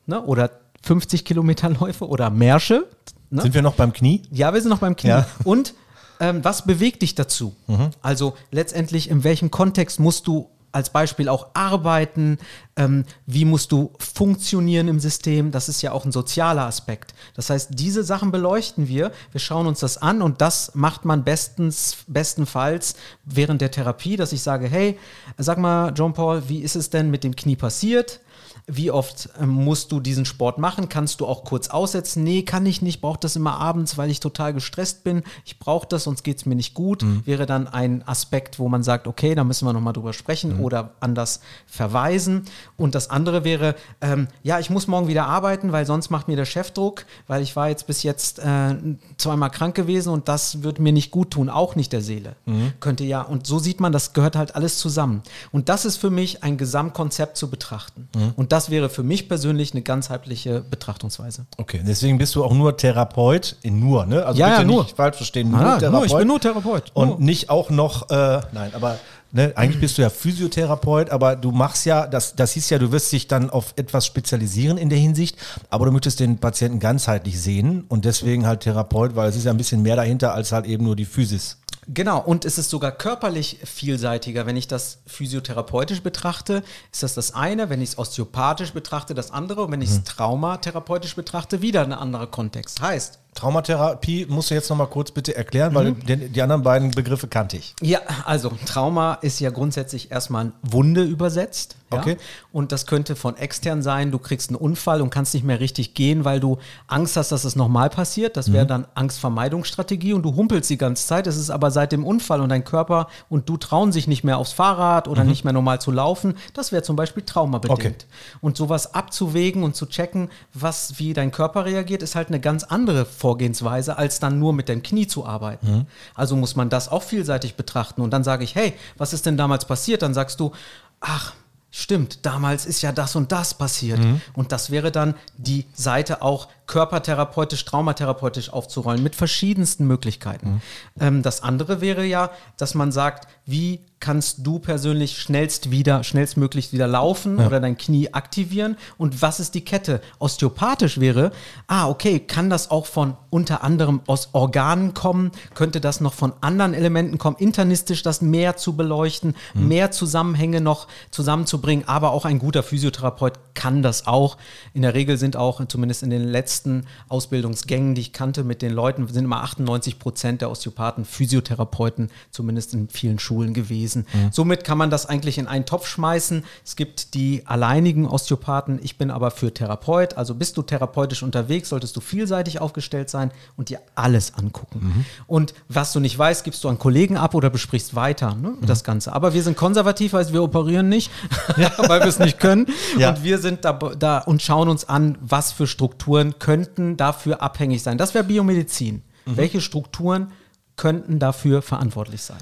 ne? 0.06 0.22
oder 0.24 0.50
50 0.84 1.26
Kilometer 1.26 1.70
Läufe 1.70 2.08
oder 2.08 2.30
Märsche. 2.30 2.88
Ne? 3.30 3.42
Sind 3.42 3.54
wir 3.54 3.62
noch 3.62 3.76
beim 3.76 3.92
Knie? 3.92 4.22
Ja, 4.32 4.54
wir 4.54 4.62
sind 4.62 4.70
noch 4.70 4.80
beim 4.80 4.96
Knie. 4.96 5.10
Ja. 5.10 5.28
Und 5.44 5.74
ähm, 6.22 6.44
was 6.44 6.66
bewegt 6.66 7.02
dich 7.02 7.14
dazu? 7.14 7.54
Also 8.02 8.36
letztendlich, 8.52 9.10
in 9.10 9.24
welchem 9.26 9.52
Kontext 9.52 10.00
musst 10.00 10.28
du 10.28 10.50
als 10.72 10.90
Beispiel 10.90 11.30
auch 11.30 11.48
arbeiten? 11.54 12.38
Ähm, 12.76 13.06
wie 13.26 13.46
musst 13.46 13.72
du 13.72 13.94
funktionieren 14.00 14.88
im 14.88 15.00
System? 15.00 15.52
Das 15.52 15.70
ist 15.70 15.82
ja 15.82 15.92
auch 15.92 16.06
ein 16.06 16.12
sozialer 16.12 16.66
Aspekt. 16.66 17.14
Das 17.36 17.50
heißt, 17.50 17.72
diese 17.74 18.04
Sachen 18.04 18.32
beleuchten 18.32 18.88
wir. 18.88 19.12
Wir 19.32 19.40
schauen 19.40 19.68
uns 19.68 19.80
das 19.80 19.98
an 19.98 20.22
und 20.22 20.42
das 20.42 20.72
macht 20.76 21.06
man 21.06 21.24
bestens, 21.24 21.98
bestenfalls 22.08 22.96
während 23.26 23.62
der 23.62 23.72
Therapie, 23.72 24.18
dass 24.18 24.32
ich 24.32 24.42
sage, 24.42 24.68
hey, 24.68 24.98
sag 25.38 25.58
mal, 25.58 25.94
John 25.96 26.14
Paul, 26.14 26.44
wie 26.48 26.60
ist 26.60 26.76
es 26.76 26.90
denn 26.90 27.10
mit 27.12 27.24
dem 27.24 27.36
Knie 27.36 27.56
passiert? 27.56 28.22
Wie 28.68 28.92
oft 28.92 29.30
ähm, 29.40 29.50
musst 29.50 29.92
du 29.92 30.00
diesen 30.00 30.26
Sport 30.26 30.58
machen? 30.58 30.90
Kannst 30.90 31.22
du 31.22 31.26
auch 31.26 31.44
kurz 31.44 31.70
aussetzen? 31.70 32.24
Nee, 32.24 32.44
kann 32.44 32.66
ich 32.66 32.82
nicht. 32.82 33.02
Brauche 33.02 33.20
das 33.20 33.36
immer 33.36 33.60
abends, 33.60 33.98
weil 33.98 34.10
ich 34.10 34.20
total 34.20 34.54
gestresst 34.54 35.04
bin. 35.04 35.24
Ich 35.46 35.60
brauche 35.60 35.88
das, 35.88 36.04
sonst 36.04 36.24
geht 36.24 36.38
es 36.38 36.46
mir 36.46 36.56
nicht 36.56 36.74
gut. 36.74 37.04
Wäre 37.26 37.46
dann 37.46 37.68
ein 37.68 38.08
Aspekt, 38.08 38.60
wo 38.60 38.70
man 38.70 38.84
sagt, 38.84 39.08
okay, 39.08 39.36
da 39.36 39.44
müssen 39.44 39.66
wir 39.66 39.74
nochmal 39.74 39.94
drüber 39.94 40.14
sprechen 40.14 40.60
oder 40.60 40.92
anders 41.00 41.42
verweisen. 41.66 42.44
Und 42.78 42.96
das 42.96 43.10
andere 43.10 43.44
wäre, 43.44 43.76
ähm, 44.02 44.28
ja, 44.44 44.60
ich 44.60 44.70
muss 44.70 44.88
morgen 44.88 45.08
wieder 45.08 45.26
arbeiten, 45.26 45.72
weil 45.72 45.86
sonst 45.86 46.10
macht 46.10 46.28
mir 46.28 46.36
der 46.36 46.46
Chef 46.46 46.72
Druck, 46.72 47.06
weil 47.28 47.42
ich 47.42 47.56
war 47.56 47.70
jetzt 47.70 47.88
bis 47.88 48.04
jetzt 48.04 48.40
äh, 48.40 48.76
zweimal 49.18 49.50
krank 49.50 49.76
gewesen 49.76 50.14
und 50.14 50.28
das 50.28 50.64
wird 50.64 50.80
mir 50.80 50.94
nicht 50.94 51.12
gut 51.12 51.32
tun, 51.32 51.50
auch 51.50 51.76
nicht 51.76 51.92
der 51.94 52.02
Seele. 52.02 52.36
Könnte 52.80 53.04
ja, 53.04 53.22
und 53.22 53.48
so 53.48 53.60
sieht 53.60 53.80
man, 53.80 53.92
das 53.92 54.14
gehört 54.14 54.36
halt 54.36 54.56
alles 54.56 54.78
zusammen. 54.78 55.22
Und 55.52 55.70
das 55.70 55.86
ist 55.86 55.98
für 55.98 56.10
mich 56.10 56.44
ein 56.44 56.58
Gesamtkonzept 56.58 57.38
zu 57.38 57.50
betrachten. 57.50 58.08
Und 58.36 58.51
das 58.52 58.70
wäre 58.70 58.90
für 58.90 59.04
mich 59.04 59.30
persönlich 59.30 59.72
eine 59.74 59.82
ganzheitliche 59.82 60.62
Betrachtungsweise. 60.62 61.46
Okay, 61.58 61.82
deswegen 61.86 62.18
bist 62.18 62.36
du 62.36 62.44
auch 62.44 62.54
nur 62.54 62.76
Therapeut, 62.76 63.56
in 63.62 63.80
nur, 63.80 64.06
ne? 64.06 64.26
Also 64.26 64.40
Ja, 64.40 64.48
bitte 64.50 64.62
ja, 64.62 64.68
nur. 64.68 64.84
nicht 64.84 64.96
falsch 64.96 65.18
verstehen, 65.18 65.54
Ah, 65.56 65.80
nur 65.80 65.90
nur, 65.90 66.06
ich 66.06 66.16
bin 66.16 66.28
nur 66.28 66.40
Therapeut. 66.40 66.92
Und 66.94 67.08
Nur. 67.10 67.20
nicht 67.20 67.50
auch 67.50 67.70
noch, 67.70 68.10
äh, 68.10 68.42
nein, 68.52 68.72
aber 68.74 68.98
ne, 69.32 69.54
eigentlich 69.56 69.80
bist 69.80 69.98
du 69.98 70.02
ja 70.02 70.10
Physiotherapeut, 70.10 71.10
aber 71.12 71.36
du 71.36 71.52
machst 71.52 71.86
ja, 71.86 72.08
das, 72.08 72.36
das 72.36 72.52
hieß 72.52 72.70
ja, 72.72 72.80
du 72.80 72.92
wirst 72.92 73.12
dich 73.12 73.28
dann 73.28 73.50
auf 73.50 73.74
etwas 73.78 74.06
spezialisieren 74.06 74.78
in 74.78 74.90
der 74.90 75.00
Hinsicht, 75.00 75.38
aber 75.70 75.86
du 75.86 75.92
möchtest 75.92 76.20
den 76.20 76.38
Patienten 76.38 76.80
ganzheitlich 76.80 77.40
sehen 77.42 77.86
und 77.88 78.06
deswegen 78.06 78.46
halt 78.46 78.62
Therapeut, 78.62 79.16
weil 79.16 79.30
es 79.30 79.36
ist 79.36 79.46
ja 79.46 79.52
ein 79.52 79.58
bisschen 79.58 79.82
mehr 79.82 79.96
dahinter 79.96 80.34
als 80.34 80.52
halt 80.52 80.66
eben 80.66 80.84
nur 80.84 80.96
die 80.96 81.06
Physis. 81.06 81.58
Genau, 81.94 82.20
und 82.20 82.46
es 82.46 82.58
ist 82.58 82.70
sogar 82.70 82.94
körperlich 82.94 83.60
vielseitiger. 83.66 84.46
Wenn 84.46 84.56
ich 84.56 84.68
das 84.70 85.00
physiotherapeutisch 85.08 86.02
betrachte, 86.02 86.64
ist 86.90 87.04
das 87.04 87.16
das 87.16 87.34
eine. 87.34 87.70
Wenn 87.70 87.82
ich 87.82 87.90
es 87.90 87.98
osteopathisch 87.98 88.72
betrachte, 88.72 89.14
das 89.14 89.32
andere. 89.32 89.64
Und 89.64 89.72
wenn 89.72 89.82
ich 89.82 89.90
es 89.90 90.04
traumatherapeutisch 90.06 91.16
betrachte, 91.16 91.62
wieder 91.62 91.82
ein 91.82 91.92
anderer 91.92 92.28
Kontext. 92.28 92.80
Heißt, 92.82 93.20
Traumatherapie 93.34 94.26
musst 94.28 94.52
du 94.52 94.56
jetzt 94.56 94.70
nochmal 94.70 94.88
kurz 94.88 95.12
bitte 95.12 95.36
erklären, 95.36 95.74
weil 95.74 95.92
Mhm. 95.92 96.06
die, 96.06 96.30
die 96.30 96.42
anderen 96.42 96.64
beiden 96.64 96.92
Begriffe 96.92 97.28
kannte 97.28 97.58
ich. 97.58 97.74
Ja, 97.82 98.00
also 98.26 98.52
Trauma 98.66 99.16
ist 99.16 99.40
ja 99.40 99.50
grundsätzlich 99.52 100.12
erstmal 100.12 100.52
Wunde 100.62 101.04
übersetzt. 101.04 101.78
Ja? 101.94 102.00
Okay. 102.00 102.18
Und 102.54 102.72
das 102.72 102.86
könnte 102.86 103.16
von 103.16 103.36
extern 103.38 103.82
sein, 103.82 104.12
du 104.12 104.20
kriegst 104.20 104.50
einen 104.50 104.56
Unfall 104.58 105.02
und 105.02 105.10
kannst 105.10 105.34
nicht 105.34 105.44
mehr 105.46 105.60
richtig 105.60 105.94
gehen, 105.94 106.24
weil 106.26 106.40
du 106.40 106.58
Angst 106.88 107.18
hast, 107.18 107.32
dass 107.32 107.44
es 107.44 107.56
nochmal 107.56 107.90
passiert. 107.90 108.38
Das 108.38 108.52
wäre 108.54 108.66
dann 108.66 108.86
Angstvermeidungsstrategie 108.96 110.14
und 110.14 110.24
du 110.24 110.36
humpelst 110.36 110.70
die 110.70 110.78
ganze 110.78 111.06
Zeit. 111.08 111.28
Es 111.28 111.38
ist 111.38 111.50
aber 111.50 111.72
seit 111.72 111.92
dem 111.92 112.06
Unfall 112.06 112.42
und 112.42 112.50
dein 112.50 112.64
Körper 112.64 113.08
und 113.30 113.48
du 113.50 113.58
trauen 113.58 113.92
sich 113.92 114.08
nicht 114.08 114.24
mehr 114.24 114.38
aufs 114.38 114.52
Fahrrad 114.54 115.08
oder 115.08 115.24
nicht 115.24 115.44
mehr 115.44 115.54
normal 115.54 115.80
zu 115.82 115.92
laufen. 115.92 116.36
Das 116.54 116.72
wäre 116.72 116.84
zum 116.84 116.96
Beispiel 116.96 117.24
traumabedingt. 117.24 117.80
Okay. 117.80 117.94
Und 118.42 118.58
sowas 118.58 118.94
abzuwägen 118.94 119.64
und 119.64 119.76
zu 119.76 119.86
checken, 119.86 120.30
was, 120.54 120.98
wie 121.00 121.14
dein 121.14 121.32
Körper 121.32 121.66
reagiert, 121.66 122.04
ist 122.04 122.16
halt 122.16 122.28
eine 122.30 122.40
ganz 122.40 122.64
andere 122.64 123.06
Vorgehensweise, 123.22 123.98
als 123.98 124.20
dann 124.20 124.40
nur 124.40 124.52
mit 124.52 124.68
dem 124.68 124.82
Knie 124.82 125.06
zu 125.06 125.26
arbeiten. 125.26 125.86
Also 126.16 126.36
muss 126.36 126.56
man 126.56 126.70
das 126.70 126.90
auch 126.90 127.04
vielseitig 127.04 127.56
betrachten. 127.56 128.02
Und 128.02 128.12
dann 128.12 128.24
sage 128.24 128.44
ich, 128.44 128.56
hey, 128.56 128.74
was 128.98 129.14
ist 129.14 129.26
denn 129.28 129.38
damals 129.38 129.66
passiert? 129.66 130.02
Dann 130.02 130.16
sagst 130.16 130.40
du, 130.40 130.52
ach, 131.00 131.34
stimmt, 131.70 132.26
damals 132.26 132.66
ist 132.66 132.82
ja 132.82 132.92
das 132.92 133.16
und 133.16 133.32
das 133.32 133.54
passiert. 133.54 134.00
Und 134.34 134.52
das 134.52 134.72
wäre 134.72 134.92
dann 134.92 135.14
die 135.38 135.66
Seite 135.74 136.22
auch 136.24 136.48
körpertherapeutisch, 136.72 137.66
traumatherapeutisch 137.66 138.50
aufzurollen 138.50 139.04
mit 139.04 139.14
verschiedensten 139.14 139.86
Möglichkeiten. 139.86 140.62
Ähm, 141.00 141.22
das 141.22 141.44
andere 141.44 141.82
wäre 141.82 142.06
ja, 142.06 142.32
dass 142.56 142.76
man 142.76 142.94
sagt, 142.94 143.28
wie 143.46 143.82
kannst 144.00 144.40
du 144.48 144.60
persönlich 144.60 145.20
schnellst 145.20 145.70
wieder, 145.70 146.04
schnellstmöglich 146.04 146.74
wieder 146.74 146.88
laufen 146.88 147.40
oder 147.40 147.60
dein 147.60 147.78
Knie 147.78 148.14
aktivieren 148.14 148.76
und 148.98 149.22
was 149.22 149.40
ist 149.40 149.54
die 149.54 149.64
Kette? 149.64 150.02
Osteopathisch 150.18 151.00
wäre, 151.00 151.32
ah, 151.68 151.88
okay, 151.88 152.20
kann 152.20 152.50
das 152.50 152.72
auch 152.72 152.88
von 152.88 153.16
unter 153.30 153.64
anderem 153.64 154.02
aus 154.08 154.30
Organen 154.34 154.94
kommen? 154.94 155.32
Könnte 155.54 155.80
das 155.80 156.02
noch 156.02 156.14
von 156.14 156.34
anderen 156.42 156.74
Elementen 156.74 157.20
kommen? 157.20 157.38
Internistisch 157.38 158.02
das 158.02 158.22
mehr 158.22 158.58
zu 158.58 158.76
beleuchten, 158.76 159.36
mehr 159.54 159.92
Zusammenhänge 159.92 160.62
noch 160.62 160.88
zusammenzubringen, 161.12 161.88
aber 161.88 162.12
auch 162.12 162.26
ein 162.26 162.40
guter 162.40 162.64
Physiotherapeut 162.64 163.34
kann 163.54 163.84
das 163.84 164.08
auch. 164.08 164.38
In 164.74 164.82
der 164.82 164.96
Regel 164.96 165.18
sind 165.18 165.36
auch, 165.38 165.64
zumindest 165.68 166.02
in 166.02 166.10
den 166.10 166.28
letzten 166.28 166.61
Ausbildungsgängen, 167.08 167.96
die 167.96 168.02
ich 168.02 168.14
kannte 168.14 168.44
mit 168.44 168.62
den 168.62 168.72
Leuten, 168.72 169.08
sind 169.08 169.26
immer 169.26 169.44
98 169.44 170.00
Prozent 170.00 170.42
der 170.42 170.52
Osteopathen 170.52 171.06
Physiotherapeuten, 171.06 172.10
zumindest 172.32 172.74
in 172.74 172.90
vielen 172.90 173.20
Schulen 173.20 173.54
gewesen. 173.54 174.06
Somit 174.32 174.64
kann 174.64 174.78
man 174.78 174.90
das 174.90 175.06
eigentlich 175.06 175.38
in 175.38 175.48
einen 175.48 175.66
Topf 175.66 175.88
schmeißen. 175.88 176.44
Es 176.66 176.76
gibt 176.76 177.14
die 177.14 177.44
alleinigen 177.46 178.08
Osteopathen. 178.08 178.80
Ich 178.82 178.98
bin 178.98 179.12
aber 179.12 179.32
für 179.32 179.54
Therapeut. 179.54 180.18
Also 180.18 180.36
bist 180.36 180.58
du 180.58 180.62
therapeutisch 180.62 181.24
unterwegs, 181.24 181.70
solltest 181.70 181.96
du 181.96 182.02
vielseitig 182.02 182.60
aufgestellt 182.60 183.10
sein 183.10 183.32
und 183.58 183.70
dir 183.70 183.80
alles 183.96 184.34
angucken. 184.36 185.06
Und 185.28 185.54
was 185.70 185.94
du 185.94 186.00
nicht 186.00 186.18
weißt, 186.18 186.44
gibst 186.44 186.64
du 186.64 186.70
an 186.70 186.80
Kollegen 186.80 187.18
ab 187.18 187.36
oder 187.36 187.50
besprichst 187.50 187.96
weiter 187.96 188.36
ne, 188.36 188.54
das 188.62 188.84
Ganze. 188.84 189.14
Aber 189.14 189.34
wir 189.34 189.44
sind 189.44 189.58
konservativ, 189.58 190.14
also 190.14 190.34
wir 190.34 190.44
operieren 190.44 190.90
nicht, 190.90 191.12
weil 191.56 192.02
wir 192.02 192.08
es 192.08 192.20
nicht 192.20 192.40
können. 192.40 192.68
Ja. 192.98 193.10
Und 193.10 193.24
wir 193.24 193.38
sind 193.38 193.66
da, 193.66 193.74
da 193.74 194.20
und 194.20 194.42
schauen 194.42 194.70
uns 194.70 194.88
an, 194.88 195.18
was 195.22 195.52
für 195.52 195.68
Strukturen 195.68 196.40
könnten 196.52 196.98
dafür 196.98 197.42
abhängig 197.42 197.82
sein. 197.82 197.98
Das 197.98 198.14
wäre 198.14 198.26
Biomedizin. 198.26 199.04
Welche 199.26 199.62
Strukturen 199.62 200.32
könnten 200.76 201.18
dafür 201.18 201.62
verantwortlich 201.62 202.22
sein? 202.22 202.42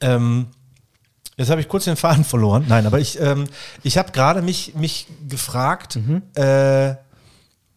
Ähm, 0.00 0.46
Jetzt 1.36 1.50
habe 1.50 1.60
ich 1.60 1.68
kurz 1.68 1.84
den 1.84 1.96
Faden 1.96 2.24
verloren. 2.24 2.64
Nein, 2.68 2.84
aber 2.86 2.98
ich, 2.98 3.20
ähm, 3.20 3.44
ich 3.84 3.96
habe 3.96 4.10
gerade 4.12 4.42
mich, 4.42 4.74
mich 4.74 5.06
gefragt, 5.28 5.94
Mhm. 5.96 6.22
äh, 6.34 6.42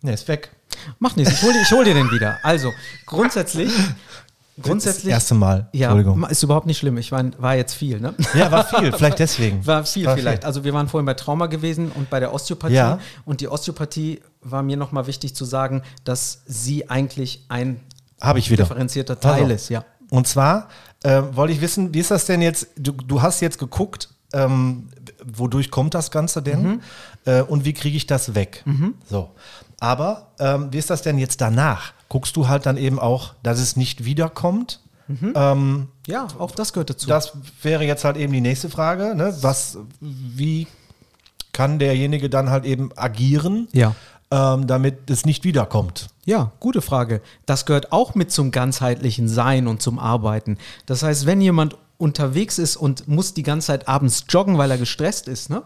ne, 0.02 0.14
ist 0.14 0.28
weg. 0.28 0.52
Mach 1.00 1.16
nichts, 1.16 1.34
ich 1.34 1.42
hol, 1.44 1.54
dir- 1.54 1.62
ich 1.62 1.72
hol 1.72 1.84
dir 1.86 1.94
den 1.94 2.10
wieder. 2.12 2.40
Also, 2.44 2.74
grundsätzlich, 3.06 3.72
Das 4.62 4.70
grundsätzlich. 4.70 5.12
erste 5.12 5.34
Mal. 5.36 5.70
Ja, 5.74 5.90
Entschuldigung. 5.92 6.30
ist 6.30 6.44
überhaupt 6.44 6.66
nicht 6.68 6.78
schlimm. 6.78 6.98
Ich 6.98 7.12
war, 7.12 7.24
war 7.38 7.56
jetzt 7.56 7.74
viel, 7.74 8.00
ne? 8.00 8.14
Ja, 8.34 8.52
war 8.52 8.66
viel, 8.66 8.92
vielleicht 8.92 9.20
deswegen. 9.20 9.66
War 9.66 9.84
viel 9.86 10.10
vielleicht. 10.10 10.46
Also 10.46 10.64
wir 10.64 10.74
waren 10.74 10.88
vorhin 10.88 11.06
bei 11.06 11.14
Trauma 11.14 11.48
gewesen 11.48 11.92
und 11.92 12.10
bei 12.10 12.20
der 12.20 12.34
Osteopathie. 12.34 12.76
Ja. 12.76 13.00
Und 13.26 13.42
die 13.42 13.48
Osteopathie 13.48 14.22
war 14.42 14.64
mir 14.64 14.78
nochmal 14.78 15.08
wichtig 15.08 15.36
zu 15.36 15.46
sagen, 15.46 15.84
dass 16.04 16.42
sie 16.46 16.90
eigentlich 16.90 17.46
ein 17.50 17.80
ich 18.36 18.52
wieder. 18.52 18.64
differenzierter 18.64 19.20
Teil 19.20 19.44
Also, 19.44 19.54
ist, 19.54 19.70
ja. 19.70 19.84
Und 20.10 20.28
zwar 20.28 20.68
äh, 21.04 21.22
wollte 21.32 21.54
ich 21.54 21.62
wissen, 21.62 21.94
wie 21.94 22.00
ist 22.00 22.12
das 22.12 22.26
denn 22.26 22.42
jetzt? 22.42 22.68
Du, 22.78 22.92
du 22.92 23.22
hast 23.22 23.40
jetzt 23.42 23.58
geguckt, 23.58 24.10
ähm, 24.34 24.90
wodurch 25.26 25.72
kommt 25.72 25.94
das 25.94 26.12
Ganze 26.12 26.42
denn? 26.42 26.64
Mhm. 26.64 26.82
Äh, 27.26 27.42
und 27.42 27.66
wie 27.66 27.74
kriege 27.74 27.98
ich 27.98 28.08
das 28.08 28.36
weg? 28.36 28.64
So. 29.10 29.30
Aber 29.80 30.32
ähm, 30.40 30.68
wie 30.72 30.78
ist 30.78 30.90
das 30.90 31.02
denn 31.02 31.18
jetzt 31.18 31.42
danach? 31.42 31.94
Guckst 32.12 32.36
du 32.36 32.50
halt 32.50 32.66
dann 32.66 32.76
eben 32.76 33.00
auch, 33.00 33.36
dass 33.42 33.58
es 33.58 33.78
nicht 33.78 34.04
wiederkommt? 34.04 34.82
Mhm. 35.08 35.32
Ähm, 35.34 35.88
Ja, 36.08 36.28
auch 36.40 36.52
das 36.52 36.74
gehört 36.74 36.90
dazu. 36.90 37.08
das 37.08 37.32
wäre 37.62 37.86
jetzt 37.86 38.04
halt 38.04 38.18
eben 38.18 38.34
die 38.34 38.42
nächste 38.42 38.70
Frage. 38.70 39.16
Ne? 39.16 39.34
Was, 39.40 39.78
wie 40.02 40.68
kann 41.54 41.80
derjenige 41.80 42.30
dann 42.30 42.50
halt 42.50 42.66
eben 42.66 42.90
agieren, 42.98 43.70
Ja. 43.72 43.96
ähm, 44.30 44.68
damit 44.68 45.10
es 45.10 45.26
nicht 45.26 45.46
wiederkommt? 45.46 46.08
Ja, 46.26 46.52
gute 46.60 46.82
Frage. 46.82 47.22
Das 47.46 47.66
gehört 47.66 47.94
auch 47.94 48.14
mit 48.14 48.30
zum 48.30 48.52
ganzheitlichen 48.52 49.30
Sein 49.30 49.68
und 49.68 49.82
zum 49.82 49.98
Arbeiten. 49.98 50.58
Das 50.88 51.04
heißt, 51.04 51.26
wenn 51.26 51.40
jemand 51.40 51.78
unterwegs 51.98 52.58
ist 52.58 52.76
und 52.76 53.08
muss 53.08 53.34
die 53.34 53.44
ganze 53.44 53.68
Zeit 53.68 53.88
abends 53.88 54.26
joggen, 54.28 54.58
weil 54.58 54.70
er 54.72 54.78
gestresst 54.78 55.30
ist, 55.30 55.50
ne? 55.50 55.62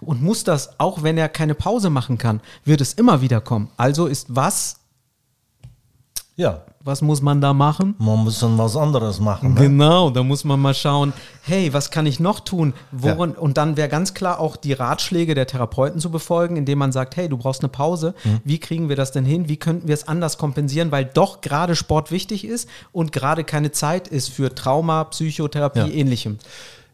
Und 0.00 0.22
muss 0.22 0.42
das, 0.44 0.80
auch 0.80 1.02
wenn 1.02 1.18
er 1.18 1.28
keine 1.28 1.54
Pause 1.54 1.90
machen 1.90 2.16
kann, 2.16 2.40
wird 2.64 2.80
es 2.80 2.94
immer 2.94 3.20
wieder 3.20 3.42
kommen. 3.42 3.68
Also 3.76 4.06
ist 4.06 4.26
was, 4.30 4.76
Ja, 6.34 6.62
was 6.80 7.02
muss 7.02 7.20
man 7.20 7.42
da 7.42 7.52
machen? 7.52 7.94
man 7.98 8.20
muss 8.24 8.40
dann 8.40 8.56
was 8.56 8.74
anderes 8.74 9.20
machen. 9.20 9.52
Ne? 9.52 9.60
Genau, 9.60 10.08
da 10.08 10.22
muss 10.22 10.44
man 10.44 10.58
mal 10.58 10.72
schauen, 10.72 11.12
hey, 11.42 11.72
was 11.74 11.90
kann 11.90 12.06
ich 12.06 12.20
noch 12.20 12.40
tun? 12.40 12.72
Woran, 12.90 13.32
Und 13.32 13.58
dann 13.58 13.76
wäre 13.76 13.88
ganz 13.90 14.14
klar 14.14 14.40
auch 14.40 14.56
die 14.56 14.72
Ratschläge 14.72 15.34
der 15.34 15.46
Therapeuten 15.46 16.00
zu 16.00 16.10
befolgen, 16.10 16.56
indem 16.56 16.78
man 16.78 16.90
sagt, 16.90 17.16
hey, 17.16 17.28
du 17.28 17.36
brauchst 17.36 17.60
eine 17.60 17.68
Pause. 17.68 18.14
Wie 18.44 18.58
kriegen 18.58 18.88
wir 18.88 18.96
das 18.96 19.12
denn 19.12 19.26
hin? 19.26 19.48
Wie 19.50 19.58
könnten 19.58 19.88
wir 19.88 19.94
es 19.94 20.08
anders 20.08 20.38
kompensieren? 20.38 20.90
Weil 20.90 21.04
doch 21.04 21.42
gerade 21.42 21.76
Sport 21.76 22.10
wichtig 22.10 22.46
ist 22.46 22.66
und 22.92 23.12
gerade 23.12 23.44
keine 23.44 23.70
Zeit 23.70 24.08
ist 24.08 24.30
für 24.30 24.54
Trauma, 24.54 25.04
Psychotherapie, 25.04 25.80
Ja. 25.80 25.86
ähnlichem. 25.88 26.38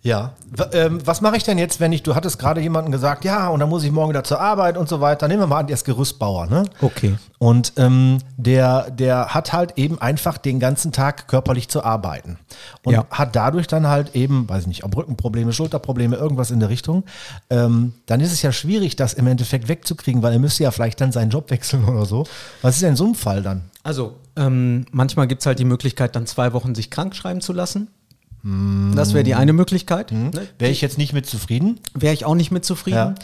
Ja, 0.08 0.32
W 0.50 0.64
ähm, 0.72 1.06
was 1.06 1.20
mache 1.20 1.36
ich 1.36 1.44
denn 1.44 1.58
jetzt, 1.58 1.80
wenn 1.80 1.92
ich, 1.92 2.02
du 2.02 2.14
hattest 2.14 2.38
gerade 2.38 2.62
jemanden 2.62 2.90
gesagt, 2.90 3.26
ja, 3.26 3.48
und 3.48 3.60
dann 3.60 3.68
muss 3.68 3.84
ich 3.84 3.92
morgen 3.92 4.08
wieder 4.08 4.24
zur 4.24 4.40
Arbeit 4.40 4.78
und 4.78 4.88
so 4.88 5.02
weiter. 5.02 5.28
Nehmen 5.28 5.40
wir 5.42 5.46
mal 5.46 5.58
an, 5.58 5.66
der 5.66 5.74
ist 5.74 5.84
Gerüstbauer, 5.84 6.46
ne? 6.46 6.64
Okay. 6.80 7.18
Und 7.36 7.74
ähm, 7.76 8.16
der, 8.38 8.90
der 8.90 9.34
hat 9.34 9.52
halt 9.52 9.76
eben 9.76 10.00
einfach 10.00 10.38
den 10.38 10.60
ganzen 10.60 10.92
Tag 10.92 11.28
körperlich 11.28 11.68
zu 11.68 11.84
arbeiten. 11.84 12.38
Und 12.84 12.94
Ja. 12.94 13.04
hat 13.10 13.36
dadurch 13.36 13.66
dann 13.66 13.86
halt 13.86 14.14
eben, 14.16 14.48
weiß 14.48 14.62
ich 14.62 14.68
nicht, 14.68 14.84
ob 14.84 14.96
Rückenprobleme, 14.96 15.52
Schulterprobleme, 15.52 16.16
irgendwas 16.16 16.50
in 16.50 16.60
der 16.60 16.70
Richtung. 16.70 17.04
Ähm, 17.50 17.92
dann 18.06 18.20
ist 18.20 18.32
es 18.32 18.40
ja 18.40 18.50
schwierig, 18.50 18.96
das 18.96 19.12
im 19.12 19.26
Endeffekt 19.26 19.68
wegzukriegen, 19.68 20.22
weil 20.22 20.32
er 20.32 20.38
müsste 20.38 20.62
ja 20.62 20.70
vielleicht 20.70 21.02
dann 21.02 21.12
seinen 21.12 21.28
Job 21.30 21.50
wechseln 21.50 21.84
oder 21.84 22.06
so. 22.06 22.24
Was 22.62 22.76
ist 22.76 22.82
denn 22.82 22.96
so 22.96 23.04
einem 23.04 23.14
Fall 23.14 23.42
dann? 23.42 23.64
Also, 23.82 24.16
ähm, 24.36 24.86
manchmal 24.90 25.26
gibt 25.26 25.42
es 25.42 25.46
halt 25.46 25.58
die 25.58 25.66
Möglichkeit, 25.66 26.16
dann 26.16 26.26
zwei 26.26 26.54
Wochen 26.54 26.74
sich 26.74 26.90
krank 26.90 27.14
schreiben 27.14 27.42
zu 27.42 27.52
lassen. 27.52 27.88
Das 28.42 29.14
wäre 29.14 29.24
die 29.24 29.34
eine 29.34 29.52
Möglichkeit. 29.52 30.12
Ne? 30.12 30.30
Wäre 30.58 30.70
ich 30.70 30.80
jetzt 30.80 30.96
nicht 30.96 31.12
mit 31.12 31.26
zufrieden? 31.26 31.80
wäre 31.94 32.14
ich 32.14 32.24
auch 32.24 32.34
nicht 32.34 32.50
mit 32.50 32.64
zufrieden. 32.64 32.96
Ja. 32.96 33.14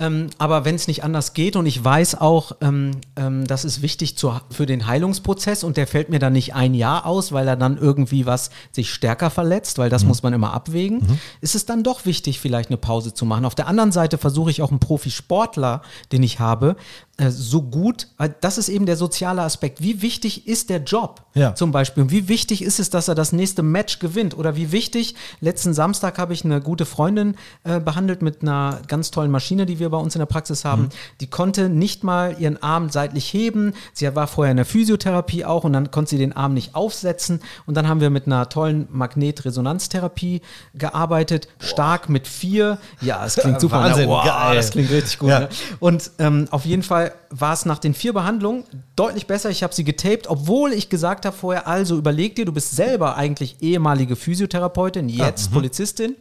Ähm, 0.00 0.30
aber 0.38 0.64
wenn 0.64 0.76
es 0.76 0.86
nicht 0.86 1.02
anders 1.02 1.34
geht 1.34 1.56
und 1.56 1.66
ich 1.66 1.82
weiß 1.82 2.20
auch, 2.20 2.52
ähm, 2.60 2.92
ähm, 3.16 3.46
das 3.46 3.64
ist 3.64 3.82
wichtig 3.82 4.16
zur, 4.16 4.42
für 4.50 4.64
den 4.64 4.86
Heilungsprozess 4.86 5.64
und 5.64 5.76
der 5.76 5.86
fällt 5.88 6.08
mir 6.08 6.20
dann 6.20 6.32
nicht 6.34 6.54
ein 6.54 6.74
Jahr 6.74 7.04
aus, 7.04 7.32
weil 7.32 7.48
er 7.48 7.56
dann 7.56 7.76
irgendwie 7.78 8.26
was 8.26 8.50
sich 8.70 8.92
stärker 8.92 9.30
verletzt, 9.30 9.78
weil 9.78 9.90
das 9.90 10.04
muss 10.04 10.22
man 10.22 10.32
immer 10.32 10.52
abwägen, 10.52 11.18
ist 11.40 11.54
es 11.54 11.66
dann 11.66 11.82
doch 11.82 12.06
wichtig, 12.06 12.38
vielleicht 12.38 12.70
eine 12.70 12.76
Pause 12.76 13.12
zu 13.12 13.24
machen. 13.24 13.44
Auf 13.44 13.54
der 13.56 13.66
anderen 13.66 13.90
Seite 13.90 14.18
versuche 14.18 14.50
ich 14.50 14.62
auch 14.62 14.70
einen 14.70 14.78
Profisportler, 14.80 15.82
den 16.12 16.22
ich 16.22 16.38
habe, 16.38 16.76
äh, 17.16 17.30
so 17.30 17.62
gut, 17.62 18.06
weil 18.16 18.34
das 18.40 18.58
ist 18.58 18.68
eben 18.68 18.86
der 18.86 18.96
soziale 18.96 19.42
Aspekt. 19.42 19.82
Wie 19.82 20.00
wichtig 20.02 20.46
ist 20.46 20.70
der 20.70 20.78
Job 20.78 21.22
Ja. 21.34 21.54
zum 21.56 21.72
Beispiel? 21.72 22.04
Und 22.04 22.12
wie 22.12 22.28
wichtig 22.28 22.62
ist 22.62 22.78
es, 22.78 22.90
dass 22.90 23.08
er 23.08 23.16
das 23.16 23.32
nächste 23.32 23.64
Match 23.64 23.98
gewinnt? 23.98 24.38
Oder 24.38 24.54
wie 24.54 24.70
wichtig, 24.70 25.16
letzten 25.40 25.74
Samstag 25.74 26.18
habe 26.18 26.32
ich 26.32 26.44
eine 26.44 26.60
gute 26.60 26.86
Freundin 26.86 27.34
äh, 27.64 27.80
behandelt 27.80 28.22
mit 28.22 28.42
einer 28.42 28.80
ganz 28.86 29.10
tollen 29.10 29.32
Maschine, 29.32 29.66
die 29.66 29.80
wir 29.80 29.87
bei 29.90 29.98
uns 29.98 30.14
in 30.14 30.18
der 30.20 30.26
Praxis 30.26 30.64
haben. 30.64 30.82
Mhm. 30.82 30.88
Die 31.20 31.26
konnte 31.28 31.68
nicht 31.68 32.04
mal 32.04 32.36
ihren 32.38 32.62
Arm 32.62 32.90
seitlich 32.90 33.32
heben. 33.32 33.74
Sie 33.92 34.14
war 34.14 34.26
vorher 34.26 34.50
in 34.50 34.56
der 34.56 34.66
Physiotherapie 34.66 35.44
auch 35.44 35.64
und 35.64 35.72
dann 35.72 35.90
konnte 35.90 36.10
sie 36.10 36.18
den 36.18 36.34
Arm 36.34 36.54
nicht 36.54 36.74
aufsetzen. 36.74 37.40
Und 37.66 37.76
dann 37.76 37.88
haben 37.88 38.00
wir 38.00 38.10
mit 38.10 38.26
einer 38.26 38.48
tollen 38.48 38.88
Magnetresonanztherapie 38.90 40.42
gearbeitet, 40.74 41.48
stark 41.58 42.08
mit 42.08 42.26
vier. 42.26 42.78
Ja, 43.00 43.24
es 43.24 43.36
klingt 43.36 43.60
super. 43.60 43.80
Wahnsinn, 43.80 44.06
ne? 44.06 44.10
wow, 44.10 44.24
geil. 44.24 44.56
Das 44.56 44.70
klingt 44.70 44.90
richtig 44.90 45.18
gut. 45.18 45.30
Ja. 45.30 45.40
Ne? 45.40 45.48
Und 45.80 46.10
ähm, 46.18 46.48
auf 46.50 46.64
jeden 46.64 46.82
Fall 46.82 47.12
war 47.30 47.52
es 47.52 47.66
nach 47.66 47.78
den 47.78 47.94
vier 47.94 48.12
Behandlungen 48.12 48.64
deutlich 48.96 49.26
besser. 49.26 49.50
Ich 49.50 49.62
habe 49.62 49.74
sie 49.74 49.84
getaped, 49.84 50.28
obwohl 50.28 50.72
ich 50.72 50.88
gesagt 50.88 51.26
habe 51.26 51.36
vorher, 51.36 51.66
also 51.66 51.96
überleg 51.96 52.36
dir, 52.36 52.44
du 52.44 52.52
bist 52.52 52.74
selber 52.74 53.16
eigentlich 53.16 53.56
ehemalige 53.60 54.16
Physiotherapeutin, 54.16 55.08
jetzt 55.08 55.52
Polizistin. 55.52 56.16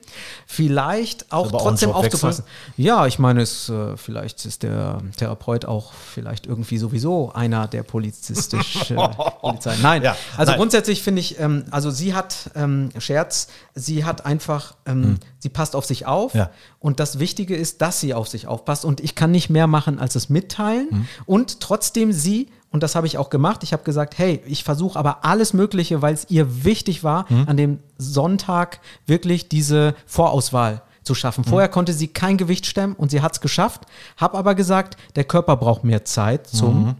Vielleicht 0.45 1.31
auch 1.31 1.45
mhm. 1.45 1.49
aber 1.49 1.57
auch 1.57 1.65
ein 1.65 1.69
trotzdem 1.71 1.89
Jobwechsel. 1.89 2.15
aufzupassen. 2.15 2.43
Ja, 2.75 3.07
ich 3.07 3.19
meine, 3.19 3.41
es, 3.41 3.56
äh, 3.69 3.97
vielleicht 3.97 4.45
ist 4.45 4.63
der 4.63 5.01
Therapeut 5.17 5.65
auch 5.65 5.93
vielleicht 5.93 6.45
irgendwie 6.47 6.77
sowieso 6.77 7.31
einer 7.33 7.67
der 7.67 7.83
polizistisch 7.83 8.91
äh, 8.91 8.95
Polizei. 9.41 9.75
Nein, 9.81 10.03
Ja, 10.03 10.15
also 10.37 10.51
nein. 10.51 10.59
grundsätzlich 10.59 11.01
finde 11.03 11.19
ich, 11.21 11.39
ähm, 11.39 11.65
also 11.71 11.91
sie 11.91 12.13
hat, 12.13 12.51
ähm, 12.55 12.89
Scherz, 12.99 13.47
sie 13.75 14.05
hat 14.05 14.25
einfach, 14.25 14.75
ähm, 14.85 15.17
sie 15.39 15.49
passt 15.49 15.75
auf 15.75 15.85
sich 15.85 16.05
auf 16.05 16.33
Hm. 16.33 16.39
Ja. 16.39 16.49
und 16.79 16.99
das 16.99 17.19
Wichtige 17.19 17.55
ist, 17.55 17.81
dass 17.81 17.99
sie 17.99 18.13
auf 18.13 18.27
sich 18.27 18.47
aufpasst 18.47 18.85
und 18.85 18.99
ich 19.01 19.15
kann 19.15 19.31
nicht 19.31 19.49
mehr 19.49 19.67
machen, 19.67 19.99
als 19.99 20.15
es 20.15 20.29
mitteilen 20.29 20.89
Hm. 20.89 21.07
und 21.25 21.59
trotzdem 21.59 22.11
sie, 22.13 22.49
und 22.71 22.83
das 22.83 22.95
habe 22.95 23.07
ich 23.07 23.17
auch 23.17 23.29
gemacht, 23.29 23.63
ich 23.63 23.71
habe 23.73 23.83
gesagt, 23.83 24.17
hey, 24.17 24.41
ich 24.45 24.63
versuche 24.63 24.99
aber 24.99 25.23
alles 25.25 25.53
Mögliche, 25.53 26.01
weil 26.01 26.13
es 26.13 26.29
ihr 26.29 26.63
wichtig 26.65 27.03
war, 27.03 27.29
Hm. 27.29 27.45
an 27.47 27.57
dem 27.57 27.79
Sonntag 27.97 28.79
wirklich 29.05 29.49
diese 29.49 29.95
Vorauswahl 30.05 30.81
zu 31.07 31.15
schaffen. 31.15 31.43
Hm. 31.43 31.49
Vorher 31.49 31.69
konnte 31.69 31.93
sie 31.93 32.07
kein 32.09 32.37
Gewicht 32.37 32.67
stemmen 32.67 32.93
und 32.93 33.09
sie 33.09 33.21
hat 33.21 33.33
es 33.33 33.41
geschafft, 33.41 33.81
habe 34.17 34.37
aber 34.37 34.53
gesagt, 34.53 34.97
der 35.15 35.23
Körper 35.23 35.55
braucht 35.57 35.83
mehr 35.83 36.05
Zeit 36.05 36.45
zum 36.45 36.95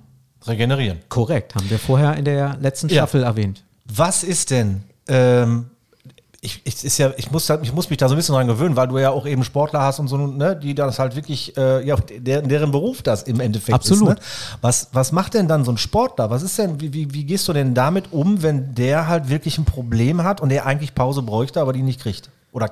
Regenerieren. 0.48 1.00
Korrekt, 1.10 1.56
haben 1.56 1.70
wir 1.70 1.78
vorher 1.78 2.16
in 2.16 2.26
der 2.26 2.58
letzten 2.60 2.88
Ja. 2.90 3.04
Staffel 3.04 3.24
erwähnt. 3.24 3.64
Was 3.86 4.24
ist 4.24 4.52
denn? 4.52 4.84
Ähm, 5.08 5.68
ich, 6.40 6.62
ich, 6.64 6.84
ist 6.86 6.98
ja, 6.98 7.12
ich, 7.18 7.32
muss, 7.32 7.50
ich 7.50 7.74
muss 7.74 7.90
mich 7.90 7.98
da 7.98 8.08
so 8.08 8.14
ein 8.14 8.18
bisschen 8.18 8.36
dran 8.36 8.48
gewöhnen, 8.48 8.76
weil 8.76 8.88
du 8.88 8.98
ja 9.00 9.10
auch 9.10 9.26
eben 9.26 9.44
Sportler 9.44 9.82
hast 9.82 10.00
und 10.00 10.08
so, 10.08 10.18
ne, 10.18 10.56
die 10.56 10.76
das 10.76 11.00
halt 11.00 11.16
wirklich, 11.16 11.58
äh, 11.58 11.86
ja, 11.86 11.96
der, 11.96 12.44
deren 12.44 12.72
Beruf 12.72 13.02
das 13.02 13.24
im 13.24 13.40
Endeffekt 13.40 13.74
Absolut. 13.76 14.10
ist. 14.10 14.18
Ne? 14.20 14.24
Was, 14.62 14.90
was 14.94 15.12
macht 15.12 15.34
denn 15.34 15.48
dann 15.48 15.66
so 15.66 15.72
ein 15.72 15.78
Sportler? 15.78 16.30
Was 16.30 16.44
ist 16.44 16.58
denn, 16.58 16.80
wie, 16.80 16.94
wie, 16.94 17.14
wie 17.14 17.26
gehst 17.26 17.48
du 17.48 17.54
denn 17.54 17.74
damit 17.74 18.14
um, 18.14 18.44
wenn 18.44 18.76
der 18.76 19.08
halt 19.08 19.30
wirklich 19.30 19.58
ein 19.58 19.66
Problem 19.66 20.24
hat 20.24 20.40
und 20.40 20.50
der 20.50 20.66
eigentlich 20.66 20.94
Pause 20.94 21.24
bräuchte, 21.24 21.60
aber 21.60 21.74
die 21.74 21.82
nicht 21.82 22.00
kriegt? 22.00 22.30
Oder 22.52 22.72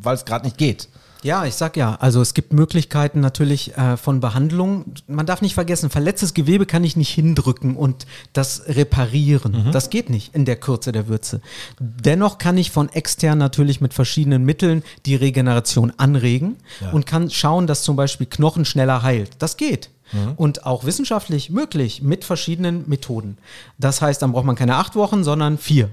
weil 0.00 0.14
es 0.14 0.24
gerade 0.24 0.44
nicht 0.44 0.58
geht? 0.58 0.88
Ja, 1.22 1.44
ich 1.44 1.54
sag 1.54 1.76
ja, 1.76 1.94
also 2.00 2.20
es 2.20 2.34
gibt 2.34 2.52
Möglichkeiten 2.52 3.20
natürlich 3.20 3.76
äh, 3.76 3.96
von 3.96 4.18
Behandlung. 4.18 4.86
Man 5.06 5.24
darf 5.24 5.40
nicht 5.40 5.54
vergessen, 5.54 5.88
verletztes 5.88 6.34
Gewebe 6.34 6.66
kann 6.66 6.82
ich 6.82 6.96
nicht 6.96 7.10
hindrücken 7.10 7.76
und 7.76 8.06
das 8.32 8.64
reparieren. 8.66 9.70
Das 9.72 9.88
geht 9.88 10.10
nicht 10.10 10.34
in 10.34 10.44
der 10.44 10.56
Kürze 10.56 10.90
der 10.90 11.06
Würze. 11.06 11.40
Dennoch 11.78 12.38
kann 12.38 12.58
ich 12.58 12.72
von 12.72 12.88
extern 12.88 13.38
natürlich 13.38 13.80
mit 13.80 13.94
verschiedenen 13.94 14.44
Mitteln 14.44 14.82
die 15.06 15.14
Regeneration 15.14 15.92
anregen 15.96 16.56
und 16.90 17.06
kann 17.06 17.30
schauen, 17.30 17.68
dass 17.68 17.84
zum 17.84 17.94
Beispiel 17.94 18.26
Knochen 18.26 18.64
schneller 18.64 19.02
heilt. 19.04 19.30
Das 19.38 19.56
geht. 19.56 19.90
Und 20.36 20.66
auch 20.66 20.84
wissenschaftlich 20.84 21.50
möglich 21.50 22.02
mit 22.02 22.24
verschiedenen 22.24 22.86
Methoden. 22.88 23.38
Das 23.78 24.02
heißt, 24.02 24.20
dann 24.20 24.32
braucht 24.32 24.44
man 24.44 24.56
keine 24.56 24.74
acht 24.74 24.96
Wochen, 24.96 25.22
sondern 25.24 25.56
vier. 25.56 25.88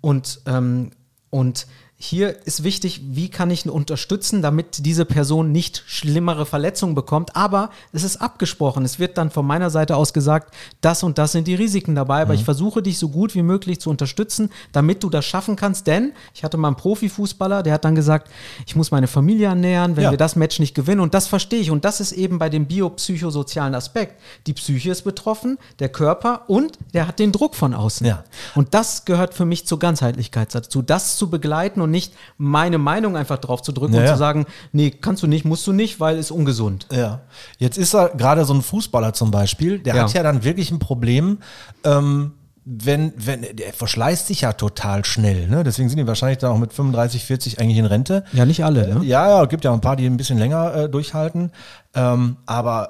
Und, 0.00 0.40
ähm, 0.46 0.90
und 1.30 1.66
hier 2.04 2.44
ist 2.46 2.64
wichtig, 2.64 3.00
wie 3.10 3.28
kann 3.28 3.48
ich 3.52 3.64
ihn 3.64 3.70
unterstützen, 3.70 4.42
damit 4.42 4.84
diese 4.84 5.04
Person 5.04 5.52
nicht 5.52 5.84
schlimmere 5.86 6.46
Verletzungen 6.46 6.96
bekommt. 6.96 7.36
Aber 7.36 7.70
es 7.92 8.02
ist 8.02 8.16
abgesprochen. 8.20 8.84
Es 8.84 8.98
wird 8.98 9.16
dann 9.18 9.30
von 9.30 9.46
meiner 9.46 9.70
Seite 9.70 9.94
aus 9.94 10.12
gesagt, 10.12 10.52
das 10.80 11.04
und 11.04 11.16
das 11.16 11.30
sind 11.30 11.46
die 11.46 11.54
Risiken 11.54 11.94
dabei. 11.94 12.22
Aber 12.22 12.34
ich 12.34 12.42
versuche 12.42 12.82
dich 12.82 12.98
so 12.98 13.08
gut 13.08 13.36
wie 13.36 13.42
möglich 13.42 13.80
zu 13.80 13.88
unterstützen, 13.88 14.50
damit 14.72 15.04
du 15.04 15.10
das 15.10 15.24
schaffen 15.24 15.54
kannst. 15.54 15.86
Denn 15.86 16.10
ich 16.34 16.42
hatte 16.42 16.56
mal 16.56 16.66
einen 16.68 16.76
Profifußballer, 16.76 17.62
der 17.62 17.74
hat 17.74 17.84
dann 17.84 17.94
gesagt, 17.94 18.28
ich 18.66 18.74
muss 18.74 18.90
meine 18.90 19.06
Familie 19.06 19.46
ernähren, 19.46 19.94
wenn 19.94 20.02
Ja. 20.02 20.10
wir 20.10 20.18
das 20.18 20.34
Match 20.34 20.58
nicht 20.58 20.74
gewinnen. 20.74 21.00
Und 21.00 21.14
das 21.14 21.28
verstehe 21.28 21.60
ich. 21.60 21.70
Und 21.70 21.84
das 21.84 22.00
ist 22.00 22.10
eben 22.10 22.40
bei 22.40 22.48
dem 22.48 22.66
biopsychosozialen 22.66 23.76
Aspekt. 23.76 24.20
Die 24.48 24.54
Psyche 24.54 24.90
ist 24.90 25.02
betroffen, 25.02 25.56
der 25.78 25.88
Körper 25.88 26.42
und 26.48 26.78
der 26.94 27.06
hat 27.06 27.20
den 27.20 27.30
Druck 27.30 27.54
von 27.54 27.74
außen. 27.74 28.04
Ja. 28.08 28.24
Und 28.56 28.74
das 28.74 29.04
gehört 29.04 29.34
für 29.34 29.44
mich 29.44 29.68
zur 29.68 29.78
Ganzheitlichkeit 29.78 30.52
dazu, 30.52 30.82
das 30.82 31.16
zu 31.16 31.30
begleiten 31.30 31.80
und 31.80 31.91
nicht 31.92 32.12
meine 32.38 32.78
Meinung 32.78 33.16
einfach 33.16 33.38
drauf 33.38 33.62
zu 33.62 33.70
drücken 33.70 33.94
Ja, 33.94 34.00
und 34.00 34.06
ja. 34.06 34.12
zu 34.12 34.18
sagen, 34.18 34.46
nee, 34.72 34.90
kannst 34.90 35.22
du 35.22 35.28
nicht, 35.28 35.44
musst 35.44 35.64
du 35.68 35.72
nicht, 35.72 36.00
weil 36.00 36.18
ist 36.18 36.32
ungesund. 36.32 36.88
Ja. 36.90 37.20
Jetzt 37.58 37.78
ist 37.78 37.94
er 37.94 38.08
gerade 38.08 38.44
so 38.44 38.54
ein 38.54 38.62
Fußballer 38.62 39.12
zum 39.12 39.30
Beispiel, 39.30 39.78
der 39.78 39.94
hat 40.02 40.12
ja 40.14 40.24
dann 40.24 40.42
wirklich 40.42 40.72
ein 40.72 40.80
Problem, 40.80 41.38
ähm, 41.84 42.32
wenn, 42.64 43.12
wenn, 43.16 43.42
der 43.56 43.72
verschleißt 43.72 44.28
sich 44.28 44.42
ja 44.42 44.52
total 44.52 45.04
schnell, 45.04 45.48
ne? 45.48 45.64
Deswegen 45.64 45.88
sind 45.88 45.98
die 45.98 46.06
wahrscheinlich 46.06 46.38
dann 46.38 46.52
auch 46.52 46.58
mit 46.58 46.72
35, 46.72 47.24
40 47.24 47.60
eigentlich 47.60 47.78
in 47.78 47.86
Rente. 47.86 48.24
Ja, 48.32 48.46
nicht 48.46 48.64
alle, 48.64 48.94
ne? 48.94 49.04
Ja, 49.04 49.28
ja, 49.28 49.44
gibt 49.46 49.64
ja 49.64 49.72
ein 49.72 49.80
paar, 49.80 49.96
die 49.96 50.06
ein 50.06 50.16
bisschen 50.16 50.38
länger 50.38 50.74
äh, 50.74 50.88
durchhalten. 50.88 51.50
Ähm, 51.94 52.36
aber 52.46 52.88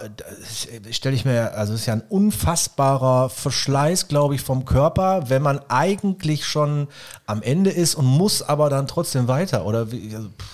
stelle 0.91 1.17
ich 1.17 1.25
mir, 1.25 1.55
also 1.55 1.73
es 1.73 1.81
ist 1.81 1.87
ja 1.87 1.95
ein 1.95 2.05
unfassbarer 2.09 3.31
Verschleiß, 3.31 4.09
glaube 4.09 4.35
ich, 4.35 4.43
vom 4.43 4.67
Körper, 4.67 5.31
wenn 5.31 5.43
man 5.43 5.61
eigentlich 5.69 6.45
schon 6.45 6.89
am 7.27 7.43
Ende 7.43 7.71
ist 7.71 7.95
und 7.95 8.05
muss 8.05 8.43
aber 8.43 8.69
dann 8.69 8.87
trotzdem 8.87 9.27
weiter. 9.27 9.65
Oder 9.65 9.91
wie, 9.91 10.15
also, 10.15 10.29
pff, 10.29 10.47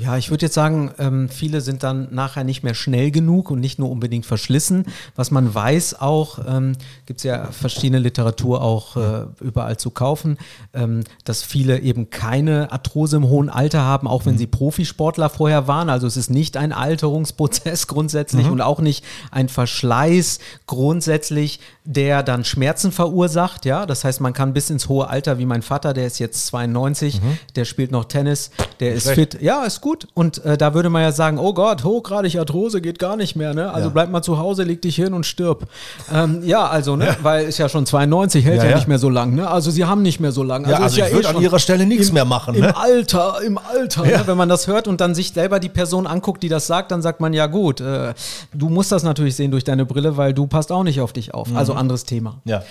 Ja, 0.00 0.16
ich 0.16 0.30
würde 0.30 0.46
jetzt 0.46 0.54
sagen, 0.54 0.92
ähm, 0.98 1.28
viele 1.28 1.60
sind 1.60 1.82
dann 1.82 2.08
nachher 2.12 2.44
nicht 2.44 2.62
mehr 2.62 2.74
schnell 2.74 3.10
genug 3.10 3.50
und 3.50 3.58
nicht 3.58 3.78
nur 3.78 3.90
unbedingt 3.90 4.26
verschlissen. 4.26 4.84
Was 5.16 5.30
man 5.30 5.52
weiß 5.54 6.00
auch, 6.00 6.38
ähm, 6.46 6.74
gibt 7.06 7.20
es 7.20 7.24
ja 7.24 7.50
verschiedene 7.50 7.98
Literatur 7.98 8.62
auch 8.62 8.96
äh, 8.96 9.26
überall 9.40 9.76
zu 9.76 9.90
kaufen, 9.90 10.38
ähm, 10.72 11.02
dass 11.24 11.42
viele 11.42 11.80
eben 11.80 12.10
keine 12.10 12.70
Arthrose 12.70 13.16
im 13.16 13.28
hohen 13.28 13.48
Alter 13.48 13.82
haben, 13.82 14.06
auch 14.06 14.24
wenn 14.24 14.38
sie 14.38 14.46
Profisportler 14.46 15.30
vorher 15.30 15.66
waren. 15.66 15.90
Also 15.90 16.06
es 16.06 16.16
ist 16.16 16.30
nicht 16.30 16.56
ein 16.56 16.72
Alterungsprozess 16.72 17.86
grundsätzlich 17.88 18.46
und 18.48 18.60
auch 18.60 18.80
nicht 18.80 19.04
ein 19.30 19.48
Verschleiß 19.48 20.38
grundsätzlich, 20.66 21.60
der 21.84 22.22
dann 22.22 22.44
Schmerzen 22.44 22.92
verursacht. 22.92 23.64
Ja, 23.64 23.86
das 23.86 24.04
heißt, 24.04 24.20
man 24.20 24.32
kann 24.32 24.52
bis 24.52 24.70
ins 24.70 24.88
hohe 24.88 25.08
Alter, 25.08 25.38
wie 25.38 25.46
mein 25.46 25.62
Vater, 25.62 25.92
der 25.92 26.06
ist 26.06 26.18
jetzt 26.18 26.46
92, 26.46 27.20
der 27.56 27.64
spielt 27.64 27.90
noch 27.90 28.04
Tennis, 28.04 28.50
der 28.80 28.94
ist 28.94 29.10
fit. 29.10 29.40
Ja, 29.40 29.64
ist 29.64 29.80
gut. 29.80 29.87
Und 30.14 30.44
äh, 30.44 30.56
da 30.56 30.74
würde 30.74 30.88
man 30.90 31.02
ja 31.02 31.12
sagen, 31.12 31.38
oh 31.38 31.52
Gott, 31.54 31.84
hochgradig 31.84 32.38
Arthrose 32.38 32.80
geht 32.80 32.98
gar 32.98 33.16
nicht 33.16 33.36
mehr. 33.36 33.54
Ne? 33.54 33.72
Also 33.72 33.88
Ja. 33.88 33.92
bleib 33.92 34.10
mal 34.10 34.22
zu 34.22 34.38
Hause, 34.38 34.62
leg 34.64 34.82
dich 34.82 34.96
hin 34.96 35.14
und 35.14 35.24
stirb. 35.26 35.66
Ähm, 36.12 36.42
ja, 36.44 36.66
also, 36.66 36.96
ne? 36.96 37.16
weil 37.22 37.46
ist 37.46 37.58
ja 37.58 37.68
schon 37.68 37.86
92, 37.86 38.44
hält 38.44 38.58
Ja, 38.58 38.64
ja, 38.64 38.70
ja. 38.70 38.76
nicht 38.76 38.88
mehr 38.88 38.98
so 38.98 39.08
lang. 39.10 39.34
Ne? 39.34 39.48
Also 39.48 39.70
sie 39.70 39.84
haben 39.84 40.02
nicht 40.02 40.20
mehr 40.20 40.32
so 40.32 40.42
lang. 40.42 40.68
Ja, 40.68 40.76
also 40.76 40.86
ist 41.00 41.06
ich 41.06 41.12
eh 41.12 41.14
würde 41.14 41.28
an 41.28 41.34
schon 41.34 41.42
ihrer 41.42 41.58
Stelle 41.58 41.86
nichts 41.86 42.08
im- 42.08 42.14
mehr 42.14 42.24
machen, 42.24 42.54
Im 42.54 42.62
ne? 42.62 42.76
Alter, 42.76 43.36
im 43.44 43.58
Alter. 43.58 44.04
Ja. 44.08 44.18
Ne? 44.18 44.26
Wenn 44.26 44.36
man 44.36 44.48
das 44.48 44.66
hört 44.66 44.88
und 44.88 45.00
dann 45.00 45.14
sich 45.14 45.32
selber 45.32 45.60
die 45.60 45.68
Person 45.68 46.06
anguckt, 46.06 46.42
die 46.42 46.48
das 46.48 46.66
sagt, 46.66 46.90
dann 46.90 47.02
sagt 47.02 47.20
man, 47.20 47.32
ja 47.32 47.46
gut, 47.46 47.80
äh, 47.80 48.14
du 48.54 48.68
musst 48.68 48.92
das 48.92 49.02
natürlich 49.02 49.36
sehen 49.36 49.50
durch 49.50 49.64
deine 49.64 49.84
Brille, 49.86 50.16
weil 50.16 50.34
du 50.34 50.46
passt 50.46 50.70
auch 50.72 50.82
nicht 50.84 51.00
auf 51.00 51.12
dich 51.12 51.34
auf. 51.34 51.48
Also 51.54 51.72
Mhm. 51.74 51.78
anderes 51.80 52.04
Thema. 52.04 52.36
ja. 52.44 52.62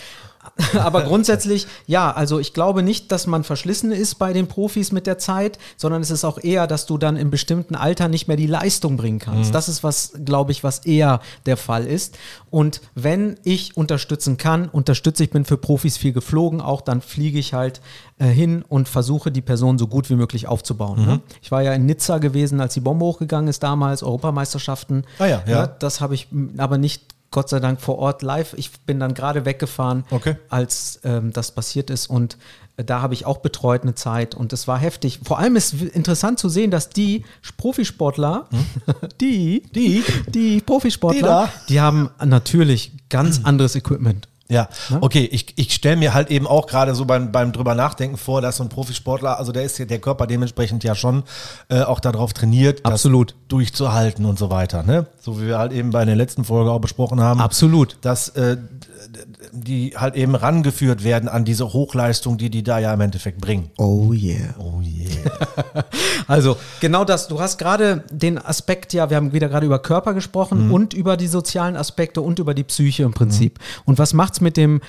Aber 0.79 1.03
grundsätzlich, 1.03 1.67
ja, 1.85 2.11
also 2.11 2.39
ich 2.39 2.53
glaube 2.53 2.83
nicht, 2.83 3.11
dass 3.11 3.27
man 3.27 3.43
verschlissen 3.43 3.91
ist 3.91 4.15
bei 4.15 4.33
den 4.33 4.47
Profis 4.47 4.91
mit 4.91 5.07
der 5.07 5.17
Zeit, 5.17 5.57
sondern 5.77 6.01
es 6.01 6.11
ist 6.11 6.23
auch 6.23 6.37
eher, 6.41 6.67
dass 6.67 6.85
du 6.85 6.97
dann 6.97 7.17
im 7.17 7.29
bestimmten 7.29 7.75
Alter 7.75 8.07
nicht 8.07 8.27
mehr 8.27 8.37
die 8.37 8.47
Leistung 8.47 8.97
bringen 8.97 9.19
kannst. 9.19 9.53
Das 9.53 9.69
ist 9.69 9.83
was, 9.83 10.13
glaube 10.23 10.51
ich, 10.51 10.63
was 10.63 10.79
eher 10.79 11.21
der 11.45 11.57
Fall 11.57 11.85
ist. 11.85 12.17
Und 12.49 12.81
wenn 12.95 13.37
ich 13.43 13.75
unterstützen 13.77 14.37
kann, 14.37 14.69
unterstütze 14.69 15.23
ich, 15.23 15.29
bin 15.29 15.45
für 15.45 15.57
Profis 15.57 15.97
viel 15.97 16.13
geflogen, 16.13 16.61
auch 16.61 16.81
dann 16.81 17.01
fliege 17.01 17.39
ich 17.39 17.53
halt 17.53 17.81
äh, 18.19 18.27
hin 18.27 18.63
und 18.67 18.87
versuche 18.87 19.31
die 19.31 19.41
Person 19.41 19.77
so 19.77 19.87
gut 19.87 20.09
wie 20.09 20.15
möglich 20.15 20.47
aufzubauen. 20.47 21.05
Ne? 21.05 21.21
Ich 21.41 21.51
war 21.51 21.61
ja 21.61 21.73
in 21.73 21.85
Nizza 21.85 22.17
gewesen, 22.17 22.59
als 22.61 22.73
die 22.73 22.79
Bombe 22.79 23.05
hochgegangen 23.05 23.47
ist 23.47 23.63
damals, 23.63 24.01
Europameisterschaften. 24.03 25.03
Ah 25.19 25.25
ja, 25.25 25.43
ja. 25.47 25.61
Ne? 25.61 25.75
Das 25.79 26.01
habe 26.01 26.15
ich 26.15 26.27
aber 26.57 26.77
nicht 26.77 27.16
Gott 27.31 27.49
sei 27.49 27.59
Dank 27.59 27.81
vor 27.81 27.97
Ort 27.99 28.21
live. 28.21 28.53
Ich 28.57 28.71
bin 28.81 28.99
dann 28.99 29.13
gerade 29.13 29.45
weggefahren, 29.45 30.05
Okay. 30.11 30.35
als 30.49 30.99
ähm, 31.03 31.33
das 31.33 31.51
passiert 31.51 31.89
ist. 31.89 32.07
Und 32.09 32.37
äh, 32.77 32.83
da 32.85 33.01
habe 33.01 33.13
ich 33.13 33.25
auch 33.25 33.39
betreut 33.39 33.83
eine 33.83 33.95
Zeit 33.95 34.33
und 34.33 34.53
es 34.53 34.67
war 34.67 34.77
heftig. 34.79 35.19
Vor 35.23 35.37
allem 35.37 35.55
ist 35.57 35.73
interessant 35.73 36.39
zu 36.39 36.47
sehen, 36.49 36.71
dass 36.71 36.89
die 36.89 37.25
Profisportler, 37.57 38.47
die, 39.21 39.63
Die? 39.75 40.03
die 40.29 40.61
Profisportler, 40.61 41.49
Die 41.67 41.73
die 41.73 41.81
haben 41.81 42.09
natürlich 42.23 42.91
ganz 43.09 43.41
anderes 43.43 43.75
Equipment. 43.75 44.27
Ja, 44.49 44.69
okay, 45.01 45.25
ich, 45.25 45.53
ich 45.57 45.73
stelle 45.73 45.97
mir 45.97 46.13
halt 46.13 46.29
eben 46.31 46.47
auch 46.47 46.67
gerade 46.67 46.95
so 46.95 47.05
beim, 47.05 47.31
beim 47.33 47.51
drüber 47.51 47.75
nachdenken 47.75 48.17
vor, 48.17 48.41
dass 48.41 48.57
so 48.57 48.63
ein 48.63 48.69
Profisportler, 48.69 49.37
also 49.37 49.51
der 49.51 49.63
ist 49.63 49.77
ja 49.77 49.85
der 49.85 49.99
Körper 49.99 50.25
dementsprechend 50.25 50.85
ja 50.85 50.95
schon 50.95 51.23
äh, 51.69 51.81
auch 51.81 51.99
darauf 51.99 52.31
trainiert, 52.31 52.85
Absolut. 52.85 53.31
das 53.31 53.37
durchzuhalten 53.49 54.25
und 54.25 54.39
so 54.39 54.49
weiter. 54.49 54.83
Ne? 54.83 55.07
So 55.19 55.41
wie 55.41 55.47
wir 55.47 55.57
halt 55.57 55.73
eben 55.73 55.91
bei 55.91 56.05
der 56.05 56.15
letzten 56.15 56.45
Folge 56.45 56.71
auch 56.71 56.79
besprochen 56.79 57.19
haben. 57.19 57.41
Absolut. 57.41 57.97
Dass 58.01 58.29
äh, 58.29 58.57
die 59.51 59.93
halt 59.95 60.15
eben 60.15 60.35
rangeführt 60.35 61.03
werden 61.03 61.29
an 61.29 61.45
diese 61.45 61.71
Hochleistung, 61.71 62.37
die 62.37 62.49
die 62.49 62.63
da 62.63 62.79
ja 62.79 62.93
im 62.93 63.01
Endeffekt 63.01 63.39
bringen. 63.39 63.69
Oh 63.77 64.11
yeah. 64.11 64.55
Oh 64.57 64.81
yeah. 64.81 65.85
Also 66.27 66.57
genau 66.81 67.05
das. 67.05 67.27
Du 67.27 67.39
hast 67.39 67.57
gerade 67.57 68.03
den 68.11 68.37
Aspekt, 68.37 68.93
ja, 68.93 69.09
wir 69.09 69.17
haben 69.17 69.33
wieder 69.33 69.47
gerade 69.47 69.65
über 69.65 69.79
Körper 69.79 70.13
gesprochen 70.13 70.71
und 70.71 70.93
über 70.93 71.15
die 71.15 71.27
sozialen 71.27 71.77
Aspekte 71.77 72.21
und 72.21 72.39
über 72.39 72.53
die 72.53 72.63
Psyche 72.63 73.03
im 73.03 73.13
Prinzip. 73.13 73.59
Und 73.85 73.97
was 73.97 74.13
macht's 74.13 74.41
mit 74.41 74.57
dem 74.57 74.81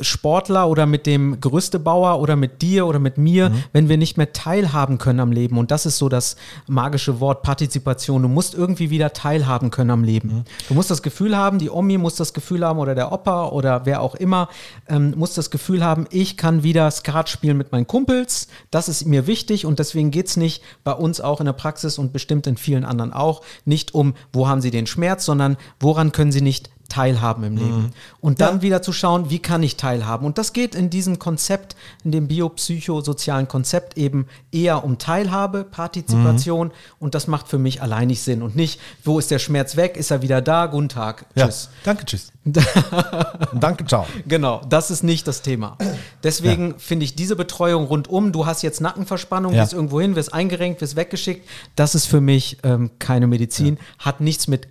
Sportler 0.00 0.68
oder 0.68 0.86
mit 0.86 1.06
dem 1.06 1.40
Gerüstebauer 1.40 2.20
oder 2.20 2.36
mit 2.36 2.60
dir 2.60 2.86
oder 2.86 2.98
mit 2.98 3.16
mir, 3.16 3.50
wenn 3.72 3.88
wir 3.88 3.96
nicht 3.96 4.16
mehr 4.18 4.32
teilhaben 4.32 4.98
können 4.98 5.20
am 5.20 5.32
Leben. 5.32 5.56
Und 5.58 5.70
das 5.70 5.86
ist 5.86 5.98
so 5.98 6.08
das 6.08 6.36
magische 6.66 7.20
Wort 7.20 7.42
Partizipation. 7.42 8.22
Du 8.22 8.28
musst 8.28 8.54
irgendwie 8.54 8.90
wieder 8.90 9.12
teilhaben 9.12 9.70
können 9.70 9.90
am 9.90 10.04
Leben. 10.04 10.44
Du 10.68 10.74
musst 10.74 10.90
das 10.90 11.02
Gefühl 11.02 11.36
haben, 11.36 11.58
die 11.58 11.70
Omi 11.70 11.96
muss 11.96 12.16
das 12.16 12.34
Gefühl 12.34 12.64
haben 12.64 12.78
oder 12.78 12.94
der 12.94 13.10
Opa 13.10 13.48
oder 13.48 13.86
wer 13.86 14.02
auch 14.02 14.14
immer 14.14 14.48
ähm, 14.88 15.14
muss 15.16 15.34
das 15.34 15.50
Gefühl 15.50 15.82
haben, 15.82 16.06
ich 16.10 16.36
kann 16.36 16.62
wieder 16.62 16.90
Skat 16.90 17.28
spielen 17.28 17.56
mit 17.56 17.72
meinen 17.72 17.86
Kumpels. 17.86 18.48
Das 18.70 18.88
ist 18.88 19.06
mir 19.06 19.26
wichtig 19.26 19.64
und 19.64 19.78
deswegen 19.78 20.10
geht 20.10 20.26
es 20.26 20.36
nicht 20.36 20.62
bei 20.84 20.92
uns 20.92 21.20
auch 21.20 21.40
in 21.40 21.46
der 21.46 21.52
Praxis 21.52 21.98
und 21.98 22.12
bestimmt 22.12 22.46
in 22.46 22.56
vielen 22.56 22.84
anderen 22.84 23.12
auch 23.12 23.42
nicht 23.64 23.94
um, 23.94 24.14
wo 24.32 24.46
haben 24.46 24.60
sie 24.60 24.70
den 24.70 24.86
Schmerz, 24.86 25.24
sondern 25.24 25.56
woran 25.80 26.12
können 26.12 26.32
sie 26.32 26.42
nicht 26.42 26.70
teilhaben 26.88 27.44
im 27.44 27.56
Leben. 27.56 27.92
Und 28.20 28.40
dann 28.40 28.62
wieder 28.62 28.82
zu 28.82 28.92
schauen, 28.92 29.30
wie 29.30 29.38
kann 29.38 29.62
ich 29.62 29.76
teilhaben. 29.76 30.26
Und 30.26 30.38
das 30.38 30.52
geht 30.52 30.74
in 30.74 30.90
diesem 30.90 31.18
Konzept, 31.18 31.76
in 32.04 32.12
dem 32.12 32.28
biopsychosozialen 32.28 33.48
Konzept 33.48 33.96
eben 33.98 34.26
eher 34.52 34.84
um 34.84 34.98
Teilhabe, 34.98 35.64
Partizipation. 35.64 36.70
Und 36.98 37.14
das 37.14 37.26
macht 37.26 37.48
für 37.48 37.58
mich 37.58 37.82
alleinig 37.82 38.22
Sinn. 38.22 38.42
Und 38.42 38.56
nicht, 38.56 38.80
wo 39.04 39.18
ist 39.18 39.30
der 39.30 39.38
Schmerz 39.38 39.76
weg? 39.76 39.96
Ist 39.96 40.10
er 40.10 40.22
wieder 40.22 40.40
da? 40.40 40.66
Guten 40.66 40.88
Tag. 40.88 41.26
Ja, 41.34 41.46
Tschüss. 41.46 41.70
danke, 41.84 42.04
tschüss. 42.04 42.32
danke, 43.54 43.84
ciao. 43.86 44.06
Genau, 44.26 44.60
das 44.68 44.90
ist 44.90 45.02
nicht 45.02 45.26
das 45.26 45.42
Thema. 45.42 45.76
Deswegen 46.22 46.78
finde 46.78 47.04
ich 47.04 47.14
diese 47.16 47.36
Betreuung 47.36 47.86
rundum, 47.86 48.32
du 48.32 48.46
hast 48.46 48.62
jetzt 48.62 48.80
Nackenverspannung, 48.80 49.52
Ja. 49.54 49.62
gehst 49.62 49.72
irgendwo 49.72 50.00
hin, 50.00 50.14
wirst 50.16 50.32
eingerenkt, 50.32 50.80
wirst 50.80 50.96
weggeschickt, 50.96 51.48
das 51.74 51.94
ist 51.94 52.06
für 52.06 52.20
mich 52.20 52.58
ähm, 52.62 52.90
keine 52.98 53.26
Medizin, 53.26 53.78
hat 53.98 54.20
nichts 54.20 54.48
mit 54.48 54.68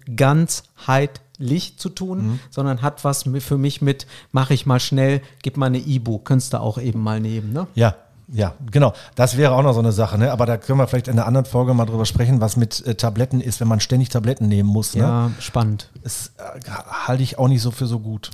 ganzheitlich 1.39 1.78
zu 1.78 1.89
tun, 1.89 2.17
Mhm. 2.28 2.39
sondern 2.50 2.82
hat 2.82 3.04
was 3.04 3.26
für 3.39 3.58
mich 3.58 3.82
mit, 3.82 4.08
mache 4.32 4.54
ich 4.54 4.65
mal 4.65 4.80
schnell, 4.80 5.21
gib 5.41 5.58
mal 5.58 5.67
eine 5.67 5.80
Ibu, 5.80 6.19
könntest 6.19 6.54
du 6.54 6.60
auch 6.60 6.78
eben 6.78 7.02
mal 7.02 7.19
nehmen, 7.19 7.54
ne? 7.54 7.67
Ja, 7.76 7.95
ja, 8.28 8.56
genau. 8.71 8.93
Das 9.13 9.38
wäre 9.38 9.54
auch 9.54 9.62
noch 9.62 9.74
so 9.74 9.80
eine 9.80 9.91
Sache, 9.91 10.17
ne? 10.17 10.32
Aber 10.32 10.45
da 10.48 10.58
können 10.58 10.80
wir 10.80 10.88
vielleicht 10.88 11.08
in 11.08 11.13
einer 11.13 11.28
anderen 11.28 11.45
Folge 11.45 11.74
mal 11.76 11.86
drüber 11.86 12.06
sprechen, 12.06 12.41
was 12.41 12.58
mit 12.58 12.86
äh, 12.88 12.95
Tabletten 12.95 13.39
ist, 13.39 13.60
wenn 13.60 13.67
man 13.67 13.80
ständig 13.80 14.10
Tabletten 14.10 14.48
nehmen 14.48 14.67
muss. 14.69 14.95
Ne? 14.95 15.02
Ja, 15.04 15.32
spannend. 15.39 15.91
Das 16.04 16.32
äh, 16.38 16.69
halte 17.08 17.21
ich 17.21 17.38
auch 17.38 17.48
nicht 17.48 17.62
so 17.62 17.69
für 17.71 17.86
so 17.86 18.00
gut. 18.00 18.32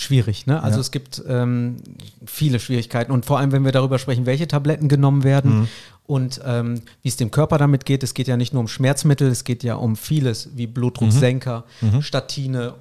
Schwierig, 0.00 0.46
ne? 0.46 0.62
Also 0.62 0.76
Ja. 0.76 0.80
es 0.80 0.90
gibt 0.90 1.22
ähm, 1.28 1.76
viele 2.24 2.58
Schwierigkeiten 2.58 3.12
und 3.12 3.26
vor 3.26 3.38
allem, 3.38 3.52
wenn 3.52 3.64
wir 3.64 3.72
darüber 3.72 3.98
sprechen, 3.98 4.24
welche 4.24 4.48
Tabletten 4.48 4.88
genommen 4.88 5.24
werden 5.24 5.60
Mhm. 5.60 5.68
und 6.06 6.40
ähm, 6.44 6.80
wie 7.02 7.08
es 7.08 7.16
dem 7.16 7.30
Körper 7.30 7.58
damit 7.58 7.84
geht. 7.84 8.02
Es 8.02 8.14
geht 8.14 8.26
ja 8.26 8.36
nicht 8.38 8.52
nur 8.54 8.60
um 8.60 8.68
Schmerzmittel, 8.68 9.28
es 9.28 9.44
geht 9.44 9.62
ja 9.62 9.74
um 9.74 9.96
vieles 9.96 10.50
wie 10.56 10.66
Blutdrucksenker, 10.66 11.64
Mhm. 11.82 12.00
Statine. 12.02 12.74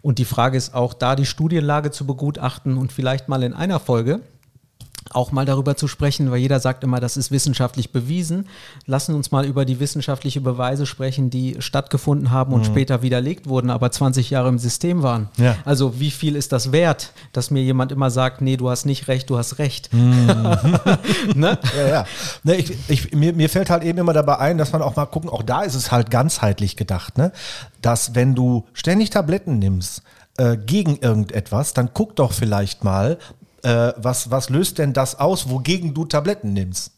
Und 0.00 0.18
die 0.18 0.24
Frage 0.24 0.56
ist 0.56 0.74
auch, 0.74 0.94
da 0.94 1.14
die 1.16 1.26
Studienlage 1.26 1.90
zu 1.90 2.06
begutachten 2.06 2.76
und 2.78 2.90
vielleicht 2.92 3.28
mal 3.28 3.42
in 3.42 3.52
einer 3.54 3.78
Folge 3.80 4.20
auch 5.14 5.32
mal 5.32 5.44
darüber 5.44 5.76
zu 5.76 5.88
sprechen, 5.88 6.30
weil 6.30 6.38
jeder 6.38 6.60
sagt 6.60 6.84
immer, 6.84 7.00
das 7.00 7.16
ist 7.16 7.30
wissenschaftlich 7.30 7.92
bewiesen. 7.92 8.46
Lassen 8.86 9.14
uns 9.14 9.30
mal 9.30 9.44
über 9.44 9.64
die 9.64 9.80
wissenschaftliche 9.80 10.40
Beweise 10.40 10.86
sprechen, 10.86 11.30
die 11.30 11.56
stattgefunden 11.60 12.30
haben 12.30 12.52
und 12.52 12.66
später 12.66 13.02
widerlegt 13.02 13.48
wurden, 13.48 13.70
aber 13.70 13.90
20 13.90 14.30
Jahre 14.30 14.48
im 14.48 14.58
System 14.58 15.02
waren. 15.02 15.28
Mhm. 15.36 15.44
Ja. 15.44 15.56
Also 15.64 16.00
wie 16.00 16.10
viel 16.10 16.36
ist 16.36 16.52
das 16.52 16.72
wert, 16.72 17.12
dass 17.32 17.50
mir 17.50 17.62
jemand 17.62 17.92
immer 17.92 18.10
sagt, 18.10 18.40
nee, 18.40 18.56
du 18.56 18.70
hast 18.70 18.84
nicht 18.84 19.08
recht, 19.08 19.30
du 19.30 19.38
hast 19.38 19.58
recht. 19.58 19.92
Mhm. 19.92 20.26
ne? 21.34 21.58
Ja, 21.76 21.88
ja. 21.88 22.04
Ne, 22.44 22.56
ich, 22.56 22.72
ich, 22.88 23.14
mir, 23.14 23.32
mir 23.32 23.48
fällt 23.48 23.70
halt 23.70 23.82
eben 23.84 23.98
immer 23.98 24.12
dabei 24.12 24.38
ein, 24.38 24.58
dass 24.58 24.72
man 24.72 24.82
auch 24.82 24.96
mal 24.96 25.06
gucken, 25.06 25.30
auch 25.30 25.42
da 25.42 25.62
ist 25.62 25.74
es 25.74 25.92
halt 25.92 26.10
ganzheitlich 26.10 26.76
gedacht, 26.76 27.18
ne? 27.18 27.32
dass 27.80 28.14
wenn 28.14 28.34
du 28.34 28.64
ständig 28.72 29.10
Tabletten 29.10 29.58
nimmst 29.58 30.02
äh, 30.38 30.56
gegen 30.56 30.96
irgendetwas, 30.96 31.74
dann 31.74 31.90
guck 31.92 32.16
doch 32.16 32.32
vielleicht 32.32 32.84
mal, 32.84 33.18
äh, 33.62 33.92
was, 33.96 34.30
was 34.30 34.50
löst 34.50 34.78
denn 34.78 34.92
das 34.92 35.18
aus, 35.18 35.48
wogegen 35.48 35.94
du 35.94 36.04
Tabletten 36.04 36.52
nimmst? 36.52 36.92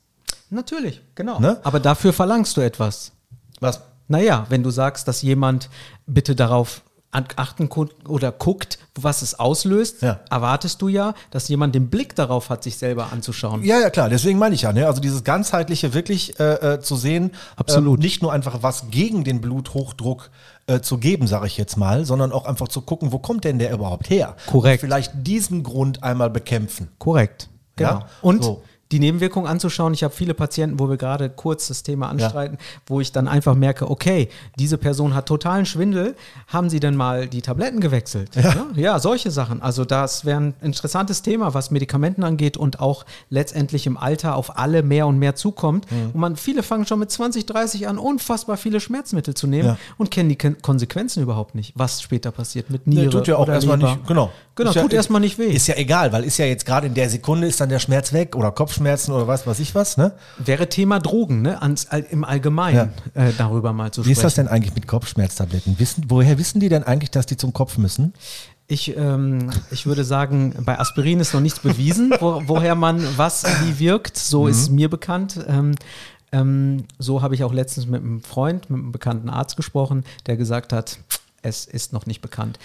Natürlich, 0.51 1.03
genau. 1.15 1.41
Ne? 1.41 1.59
Aber 1.65 1.81
dafür 1.81 2.13
verlangst 2.13 2.57
du 2.57 2.61
etwas. 2.61 3.13
Was? 3.61 3.81
Naja, 4.09 4.47
wenn 4.49 4.63
du 4.63 4.71
sagst, 4.71 5.09
dass 5.09 5.23
jemand 5.23 5.71
bitte 6.07 6.35
darauf 6.37 6.83
achten 7.15 7.69
oder 8.09 8.33
guckt, 8.33 8.79
was 8.95 9.23
es 9.23 9.39
auslöst, 9.39 10.03
Ja. 10.03 10.21
erwartest 10.31 10.83
du 10.83 10.89
ja, 10.89 11.15
dass 11.31 11.49
jemand 11.49 11.75
den 11.75 11.89
Blick 11.91 12.15
darauf 12.15 12.51
hat, 12.51 12.63
sich 12.63 12.77
selber 12.77 13.13
anzuschauen. 13.13 13.63
Ja, 13.65 13.81
ja, 13.81 13.91
klar. 13.91 14.09
Deswegen 14.09 14.39
meine 14.39 14.55
ich 14.55 14.63
ja, 14.63 14.73
ne? 14.73 14.87
also 14.87 15.01
dieses 15.01 15.25
ganzheitliche 15.25 15.95
wirklich 15.95 16.39
äh, 16.41 16.75
äh, 16.75 16.81
zu 16.81 16.97
sehen, 16.97 17.31
Absolut. 17.57 17.99
Ähm, 17.99 18.03
nicht 18.03 18.23
nur 18.23 18.33
einfach 18.33 18.63
was 18.63 18.91
gegen 18.91 19.25
den 19.25 19.41
Bluthochdruck 19.41 20.31
äh, 20.67 20.81
zu 20.81 20.99
geben, 20.99 21.27
sage 21.27 21.47
ich 21.47 21.57
jetzt 21.57 21.77
mal, 21.77 22.05
sondern 22.05 22.33
auch 22.33 22.47
einfach 22.47 22.69
zu 22.69 22.81
gucken, 22.83 23.13
wo 23.13 23.19
kommt 23.19 23.45
denn 23.45 23.59
der 23.59 23.73
überhaupt 23.73 24.11
her? 24.11 24.37
Korrekt. 24.47 24.83
Und 24.83 24.89
vielleicht 24.89 25.13
diesen 25.15 25.63
Grund 25.63 26.03
einmal 26.03 26.31
bekämpfen. 26.31 26.89
Korrekt. 26.99 27.49
Genau. 27.77 27.91
Ja? 27.91 28.07
Und 28.23 28.45
So. 28.45 28.63
Die 28.95 29.01
Nebenwirkungen 29.01 29.49
anzuschauen. 29.49 29.93
Ich 29.93 30.05
habe 30.05 30.15
viele 30.15 30.35
Patienten, 30.35 30.79
wo 30.79 30.89
wir 30.89 30.97
gerade 30.97 31.29
kurz 31.29 31.67
das 31.67 31.83
Thema 31.83 32.09
anstreiten, 32.11 32.59
wo 32.87 33.01
ich 33.01 33.11
dann 33.11 33.27
einfach 33.27 33.57
merke, 33.57 33.91
okay, 33.91 34.29
diese 34.57 34.79
Person 34.79 35.17
hat 35.17 35.27
totalen 35.27 35.67
Schwindel. 35.67 36.15
Haben 36.47 36.71
Sie 36.71 36.79
denn 36.79 36.95
mal 36.95 37.27
die 37.27 37.43
Tabletten 37.43 37.81
gewechselt? 37.81 38.37
Ja, 38.37 38.67
ja, 38.77 38.99
solche 39.01 39.33
Sachen. 39.33 39.61
Also 39.63 39.85
das 39.85 40.25
wäre 40.25 40.41
ein 40.41 40.55
interessantes 40.63 41.23
Thema, 41.23 41.55
was 41.55 41.73
Medikamenten 41.73 42.23
angeht 42.23 42.57
und 42.57 42.79
auch 42.79 43.05
letztendlich 43.31 43.89
im 43.89 43.97
Alter 43.97 44.37
auf 44.37 44.59
alle 44.59 44.85
mehr 44.85 45.09
und 45.09 45.19
mehr 45.19 45.35
zukommt. 45.35 45.91
Mhm. 45.91 46.11
Und 46.15 46.21
man, 46.21 46.37
viele 46.37 46.63
fangen 46.63 46.87
schon 46.87 47.01
mit 47.01 47.11
20, 47.11 47.47
30 47.47 47.89
an, 47.89 47.99
unfassbar 47.99 48.57
viele 48.57 48.79
Schmerzmittel 48.79 49.35
zu 49.35 49.49
nehmen 49.49 49.71
Ja. 49.71 49.77
und 49.99 50.13
kennen 50.13 50.29
die 50.29 50.39
Kon 50.39 50.57
Konsequenzen 50.63 51.21
überhaupt 51.21 51.57
nicht, 51.57 51.73
was 51.75 52.01
später 52.01 52.31
passiert 52.31 52.71
mit 52.71 52.87
Nee, 52.87 52.95
Niere 52.95 53.11
tut 53.11 53.27
ja 53.27 53.37
auch 53.39 53.49
erstmal 53.49 53.77
nicht, 53.79 54.07
genau. 54.07 54.31
Genau, 54.57 54.71
Ist 54.71 54.77
ja- 54.77 54.83
tut 54.83 54.93
erstmal 54.93 55.21
nicht 55.21 55.37
weh. 55.39 55.49
Ist 55.49 55.67
ja 55.67 55.75
egal, 55.77 56.13
weil 56.13 56.23
ist 56.23 56.39
ja 56.39 56.45
jetzt 56.47 56.65
gerade 56.65 56.87
in 56.87 56.95
der 56.95 57.11
Sekunde 57.11 57.49
ist 57.49 57.61
dann 57.61 57.69
der 57.69 57.81
Schmerz 57.81 58.13
weg 58.13 58.37
oder 58.37 58.53
Kopfschmerzen 58.53 59.13
oder 59.13 59.27
was 59.27 59.47
weiß 59.47 59.59
ich 59.59 59.75
was, 59.75 59.97
ne? 59.97 60.13
Wäre 60.39 60.69
Thema 60.69 61.01
Drogen, 61.01 61.43
ne? 61.43 61.61
Ans, 61.61 61.89
Im 62.11 62.23
Allgemeinen 62.25 62.93
äh, 63.15 63.33
darüber 63.37 63.73
mal 63.73 63.91
zu 63.91 64.05
Wie 64.07 64.13
ist 64.13 64.19
sprechen. 64.19 64.27
das 64.27 64.35
denn 64.35 64.49
eigentlich 64.49 64.75
mit 64.75 64.87
Kopfschmerztabletten? 64.87 65.79
Wissen, 65.81 66.05
woher 66.09 66.39
wissen 66.39 66.61
die 66.61 66.69
denn 66.69 66.85
eigentlich, 66.85 67.11
dass 67.11 67.27
die 67.27 67.37
zum 67.37 67.53
Kopf 67.53 67.79
müssen? 67.79 68.15
Ich, 68.67 68.97
ähm, 68.97 69.51
ich 69.73 69.87
würde 69.87 70.05
sagen, 70.05 70.55
bei 70.65 70.79
Aspirin 70.79 71.21
ist 71.21 71.35
noch 71.35 71.41
nichts 71.41 71.59
bewiesen, 71.59 72.15
wo, 72.21 72.41
woher 72.47 72.75
man 72.77 73.05
was 73.19 73.45
wie 73.63 73.79
wirkt. 73.81 74.17
So 74.17 74.47
ist 74.47 74.71
mir 74.71 74.89
bekannt. 74.89 75.39
Ähm, 75.49 75.75
ähm, 76.33 76.85
so 76.99 77.23
habe 77.23 77.35
ich 77.35 77.45
auch 77.45 77.53
letztens 77.53 77.87
mit 77.87 78.03
einem 78.03 78.23
Freund, 78.23 78.71
mit 78.71 78.79
einem 78.81 78.93
bekannten 78.93 79.29
Arzt 79.29 79.57
gesprochen, 79.57 80.05
der 80.27 80.37
gesagt 80.37 80.73
hat, 80.73 80.99
es 81.43 81.67
ist 81.67 81.93
noch 81.93 82.07
nicht 82.07 82.23
bekannt. 82.23 82.59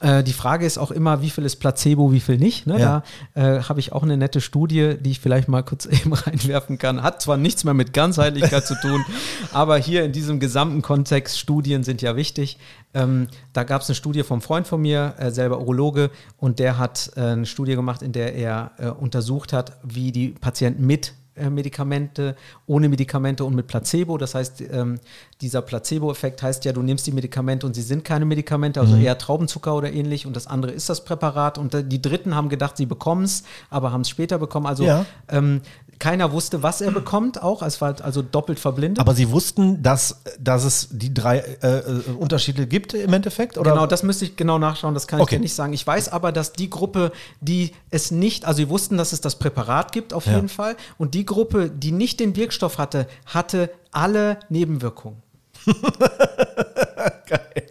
Äh, 0.00 0.22
die 0.22 0.32
Frage 0.32 0.66
ist 0.66 0.78
auch 0.78 0.90
immer, 0.90 1.22
wie 1.22 1.30
viel 1.30 1.44
ist 1.44 1.56
Placebo, 1.56 2.12
wie 2.12 2.20
viel 2.20 2.38
nicht. 2.38 2.66
Ne? 2.66 2.78
Ja. 2.78 3.02
Da 3.34 3.56
äh, 3.58 3.62
habe 3.62 3.80
ich 3.80 3.92
auch 3.92 4.02
eine 4.02 4.16
nette 4.16 4.40
Studie, 4.40 4.96
die 5.00 5.12
ich 5.12 5.20
vielleicht 5.20 5.48
mal 5.48 5.62
kurz 5.62 5.86
eben 5.86 6.12
reinwerfen 6.12 6.78
kann. 6.78 7.02
Hat 7.02 7.22
zwar 7.22 7.36
nichts 7.36 7.64
mehr 7.64 7.74
mit 7.74 7.92
Ganzheitlichkeit 7.92 8.66
zu 8.66 8.74
tun, 8.80 9.04
aber 9.52 9.78
hier 9.78 10.04
in 10.04 10.12
diesem 10.12 10.40
gesamten 10.40 10.82
Kontext, 10.82 11.38
Studien 11.38 11.84
sind 11.84 12.02
ja 12.02 12.16
wichtig. 12.16 12.58
Ähm, 12.94 13.28
da 13.52 13.64
gab 13.64 13.82
es 13.82 13.88
eine 13.88 13.94
Studie 13.94 14.22
vom 14.22 14.40
Freund 14.40 14.66
von 14.66 14.80
mir, 14.80 15.14
äh, 15.18 15.30
selber 15.30 15.60
Urologe, 15.60 16.10
und 16.38 16.58
der 16.58 16.78
hat 16.78 17.12
äh, 17.16 17.20
eine 17.20 17.46
Studie 17.46 17.74
gemacht, 17.74 18.02
in 18.02 18.12
der 18.12 18.34
er 18.34 18.72
äh, 18.78 18.88
untersucht 18.88 19.52
hat, 19.52 19.78
wie 19.82 20.12
die 20.12 20.28
Patienten 20.28 20.86
mit 20.86 21.14
Medikamente, 21.50 22.36
ohne 22.66 22.88
Medikamente 22.88 23.44
und 23.44 23.54
mit 23.54 23.66
Placebo. 23.66 24.16
Das 24.18 24.34
heißt, 24.34 24.62
ähm, 24.70 24.98
dieser 25.40 25.62
Placebo-Effekt 25.62 26.42
heißt 26.42 26.64
ja, 26.64 26.72
du 26.72 26.82
nimmst 26.82 27.06
die 27.06 27.12
Medikamente 27.12 27.66
und 27.66 27.74
sie 27.74 27.82
sind 27.82 28.04
keine 28.04 28.24
Medikamente, 28.24 28.80
Mhm. 28.80 28.86
also 28.86 28.96
eher 29.02 29.18
Traubenzucker 29.18 29.74
oder 29.76 29.92
ähnlich 29.92 30.26
und 30.26 30.34
das 30.36 30.46
andere 30.46 30.72
ist 30.72 30.88
das 30.88 31.04
Präparat. 31.04 31.58
Und 31.58 31.74
äh, 31.74 31.84
die 31.84 32.00
Dritten 32.00 32.34
haben 32.34 32.48
gedacht, 32.48 32.76
sie 32.76 32.86
bekommen 32.86 33.24
es, 33.24 33.44
aber 33.70 33.92
haben 33.92 34.00
es 34.02 34.08
später 34.08 34.38
bekommen. 34.38 34.66
Also 34.66 34.84
Ja. 34.84 35.04
ähm, 35.28 35.60
keiner 35.98 36.32
wusste, 36.32 36.62
was 36.62 36.80
er 36.80 36.90
bekommt, 36.90 37.42
auch. 37.42 37.62
Es 37.62 37.80
war 37.80 37.94
also 38.02 38.22
doppelt 38.22 38.58
verblindet. 38.60 39.00
Aber 39.00 39.14
sie 39.14 39.30
wussten, 39.30 39.82
dass, 39.82 40.22
dass 40.38 40.64
es 40.64 40.88
die 40.90 41.12
drei 41.14 41.38
äh, 41.38 41.78
äh, 41.78 41.82
Unterschiede 42.18 42.66
gibt 42.66 42.94
im 42.94 43.12
Endeffekt? 43.12 43.58
Oder? 43.58 43.72
Genau, 43.72 43.86
das 43.86 44.02
müsste 44.02 44.24
ich 44.24 44.36
genau 44.36 44.58
nachschauen, 44.58 44.94
das 44.94 45.06
kann 45.06 45.20
Okay. 45.20 45.34
ich 45.34 45.38
dir 45.38 45.42
nicht 45.42 45.54
sagen. 45.54 45.72
Ich 45.72 45.86
weiß 45.86 46.08
aber, 46.10 46.32
dass 46.32 46.52
die 46.52 46.70
Gruppe, 46.70 47.12
die 47.40 47.72
es 47.90 48.10
nicht, 48.10 48.44
also 48.44 48.56
sie 48.58 48.68
wussten, 48.68 48.96
dass 48.96 49.12
es 49.12 49.20
das 49.20 49.36
Präparat 49.38 49.92
gibt, 49.92 50.12
auf 50.12 50.26
Ja. 50.26 50.34
jeden 50.36 50.48
Fall. 50.48 50.76
Und 50.98 51.14
die 51.14 51.24
Gruppe, 51.26 51.70
die 51.70 51.92
nicht 51.92 52.20
den 52.20 52.36
Wirkstoff 52.36 52.78
hatte, 52.78 53.06
hatte 53.26 53.70
alle 53.92 54.38
Nebenwirkungen. 54.48 55.22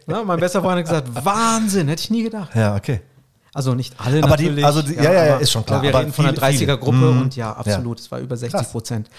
Na, 0.08 0.24
mein 0.24 0.40
bester 0.40 0.62
Freund 0.62 0.78
hat 0.78 0.86
gesagt, 1.06 1.26
Wahnsinn, 1.26 1.88
hätte 1.88 2.02
ich 2.02 2.10
nie 2.12 2.24
gedacht. 2.24 2.56
Ja, 2.56 2.76
okay. 2.76 3.02
Also 3.56 3.74
nicht 3.74 3.96
alle 3.98 4.22
Aber 4.22 4.36
die- 4.36 4.44
natürlich. 4.44 4.66
also 4.66 4.82
die- 4.82 4.96
ja, 4.96 5.04
ja, 5.14 5.26
ja, 5.26 5.38
ist 5.38 5.50
schon 5.50 5.66
klar, 5.66 5.78
Aber 5.80 5.84
wir 5.88 5.90
aber 5.92 6.02
reden 6.02 6.12
von 6.14 6.26
einer 6.26 6.34
viele- 6.36 6.46
viele. 6.58 6.74
30er-Gruppe 6.74 6.98
Mhm. 6.98 7.22
und 7.22 7.36
ja, 7.38 7.54
absolut, 7.54 8.02
es 8.02 8.12
war 8.12 8.20
über 8.20 8.36
60 8.36 8.70
Prozent. 8.70 9.10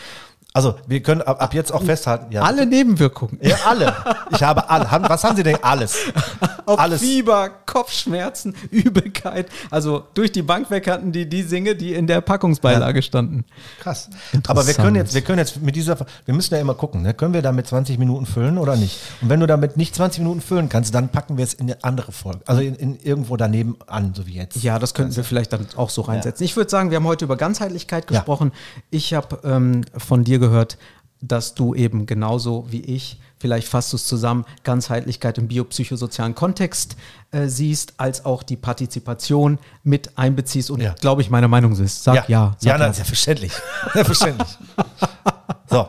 Also, 0.57 0.75
wir 0.87 1.03
können 1.03 1.21
ab, 1.21 1.43
ab 1.43 1.53
jetzt 1.53 1.71
auch 1.71 1.83
festhalten. 1.83 2.33
Ja. 2.33 2.41
Alle 2.41 2.65
Nebenwirkungen. 2.65 3.39
Ja, 3.43 3.57
alle. 3.67 3.95
Ich 4.31 4.43
habe 4.43 4.71
alle. 4.71 4.87
Was 5.07 5.23
haben 5.23 5.37
Sie 5.37 5.43
denn? 5.43 5.63
Alles. 5.63 5.99
Auf 6.67 6.81
Alles. 6.81 7.01
Fieber, 7.01 7.51
Kopfschmerzen, 7.65 8.55
Übelkeit. 8.71 9.49
Also 9.71 10.03
durch 10.15 10.33
die 10.33 10.43
Bank 10.43 10.69
weg 10.71 10.89
hatten 10.89 11.13
die 11.13 11.29
die 11.29 11.45
Dinge, 11.45 11.77
die 11.77 11.95
in 11.95 12.09
der 12.09 12.21
Packungsbeilage 12.21 13.03
standen. 13.03 13.45
Krass. 13.81 14.11
Aber 14.49 14.67
wir 14.67 14.75
können 14.75 14.97
jetzt, 14.97 15.15
wir 15.15 15.21
können 15.21 15.39
jetzt 15.39 15.63
mit 15.63 15.77
dieser, 15.77 15.97
wir 16.25 16.35
müssen 16.35 16.55
ja 16.55 16.61
immer 16.61 16.75
gucken, 16.75 17.03
ne? 17.03 17.15
können 17.15 17.35
wir 17.35 17.43
damit 17.43 17.69
20 17.69 17.99
Minuten 17.99 18.27
füllen 18.27 18.59
oder 18.59 18.75
nicht? 18.75 18.99
Und 19.21 19.29
wenn 19.29 19.39
du 19.39 19.47
damit 19.47 19.77
nicht 19.77 19.95
20 19.95 20.21
Minuten 20.21 20.41
füllen 20.41 20.69
kannst, 20.69 20.93
dann 20.93 21.09
packen 21.11 21.37
wir 21.37 21.45
es 21.45 21.55
in 21.55 21.71
eine 21.71 21.85
andere 21.85 22.11
Folge. 22.11 22.41
Also 22.47 22.63
in, 22.63 22.75
in 22.75 22.99
irgendwo 23.01 23.37
daneben 23.37 23.77
an, 23.87 24.13
so 24.15 24.27
wie 24.27 24.35
jetzt. 24.35 24.61
Ja, 24.65 24.81
das 24.81 24.93
könnten 24.93 25.15
wir 25.15 25.23
vielleicht 25.23 25.53
dann 25.53 25.67
auch 25.77 25.91
so 25.91 26.03
reinsetzen. 26.03 26.45
Ich 26.45 26.57
würde 26.57 26.71
sagen, 26.71 26.91
wir 26.91 26.97
haben 26.97 27.07
heute 27.07 27.27
über 27.27 27.37
Ganzheitlichkeit 27.37 28.11
Ja. 28.11 28.19
gesprochen. 28.19 28.51
Ich 28.91 29.15
habe 29.15 29.39
ähm, 29.45 29.85
von 29.97 30.25
dir 30.25 30.41
gehört, 30.41 30.46
dass 31.21 31.55
du 31.55 31.75
eben 31.75 32.07
genauso 32.07 32.67
wie 32.71 32.81
ich, 32.83 33.19
vielleicht 33.39 33.69
fasst 33.69 33.93
du 33.93 33.97
es 33.97 34.07
zusammen, 34.07 34.45
Ganzheitlichkeit 34.65 35.39
im 35.39 35.49
biopsychosozialen 35.49 36.35
Kontext 36.35 36.97
äh, 37.33 37.47
siehst, 37.49 37.95
als 37.99 38.25
auch 38.25 38.43
die 38.43 38.57
Partizipation 38.57 39.59
mit 39.83 40.17
einbeziehst 40.19 40.71
und, 40.71 40.81
Ja. 40.81 40.95
glaube 41.01 41.23
ich, 41.23 41.31
meine 41.31 41.49
Meinung 41.49 41.73
ist. 41.73 42.05
Sag 42.05 42.15
ja. 42.17 42.25
ja, 42.29 42.57
sag 42.59 42.69
ja, 42.71 42.79
nein, 42.79 42.93
selbstverständlich. 42.93 43.53
Selbstverständlich. 43.95 44.49
so. 45.69 45.87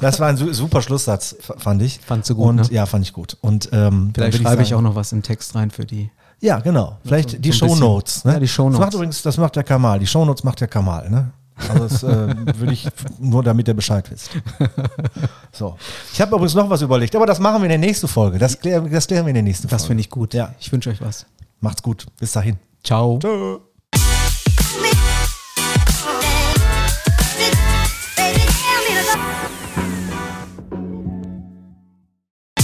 Das 0.00 0.18
war 0.20 0.28
ein 0.28 0.36
su- 0.36 0.52
super 0.52 0.80
Schlusssatz, 0.82 1.36
fand 1.58 1.82
ich. 1.82 2.00
Fandst 2.00 2.30
du 2.30 2.34
gut, 2.34 2.48
Und, 2.48 2.56
ne? 2.56 2.66
Ja, 2.70 2.86
fand 2.86 3.04
ich 3.04 3.12
gut. 3.12 3.36
Und 3.40 3.68
ähm, 3.72 4.12
Vielleicht 4.14 4.38
schreibe 4.42 4.62
ich, 4.62 4.68
sagen- 4.70 4.78
auch 4.78 4.82
noch 4.90 4.94
was 4.94 5.12
im 5.12 5.22
Text 5.22 5.54
rein 5.54 5.70
für 5.70 5.84
die. 5.84 6.10
Ja, 6.40 6.60
genau. 6.60 6.98
Vielleicht 7.04 7.44
die 7.44 7.52
so 7.52 7.64
ein 7.66 7.68
bisschen. 7.70 7.78
Shownotes. 7.82 8.24
Ne? 8.24 8.32
Ja, 8.34 8.40
die 8.40 8.48
Shownotes. 8.48 8.78
Das 8.78 8.86
macht 8.86 8.94
übrigens, 8.94 9.22
das 9.22 9.36
macht 9.38 9.56
der 9.56 9.64
Kamal. 9.64 9.98
Die 9.98 10.06
Shownotes 10.06 10.44
macht 10.44 10.60
der 10.60 10.68
Kamal. 10.68 11.10
Ne? 11.10 11.30
Also 11.56 11.84
das 11.84 12.02
äh, 12.02 12.58
würde 12.58 12.72
ich 12.72 12.88
nur, 13.18 13.42
damit 13.42 13.68
ihr 13.68 13.74
Bescheid 13.74 14.10
wisst. 14.10 14.30
So. 15.52 15.76
Ich 16.12 16.20
habe 16.20 16.34
übrigens 16.34 16.54
noch 16.54 16.68
was 16.68 16.82
überlegt, 16.82 17.14
aber 17.14 17.26
das 17.26 17.38
machen 17.38 17.62
wir 17.62 17.66
in 17.66 17.68
der 17.68 17.78
nächsten 17.78 18.08
Folge. 18.08 18.38
Das 18.38 18.58
klären, 18.58 18.90
das 18.90 19.06
klären 19.06 19.24
wir 19.24 19.30
in 19.30 19.34
der 19.34 19.42
nächsten 19.44 19.68
Folge. 19.68 19.76
Das 19.76 19.86
finde 19.86 20.00
ich 20.00 20.10
gut. 20.10 20.34
Ja. 20.34 20.52
Ich 20.58 20.72
wünsche 20.72 20.90
euch 20.90 21.00
was. 21.00 21.26
Macht's 21.60 21.80
gut. 21.80 22.06
Bis 22.18 22.32
dahin. 22.32 22.56
Ciao. 22.82 23.20
Tschö. 23.20 23.58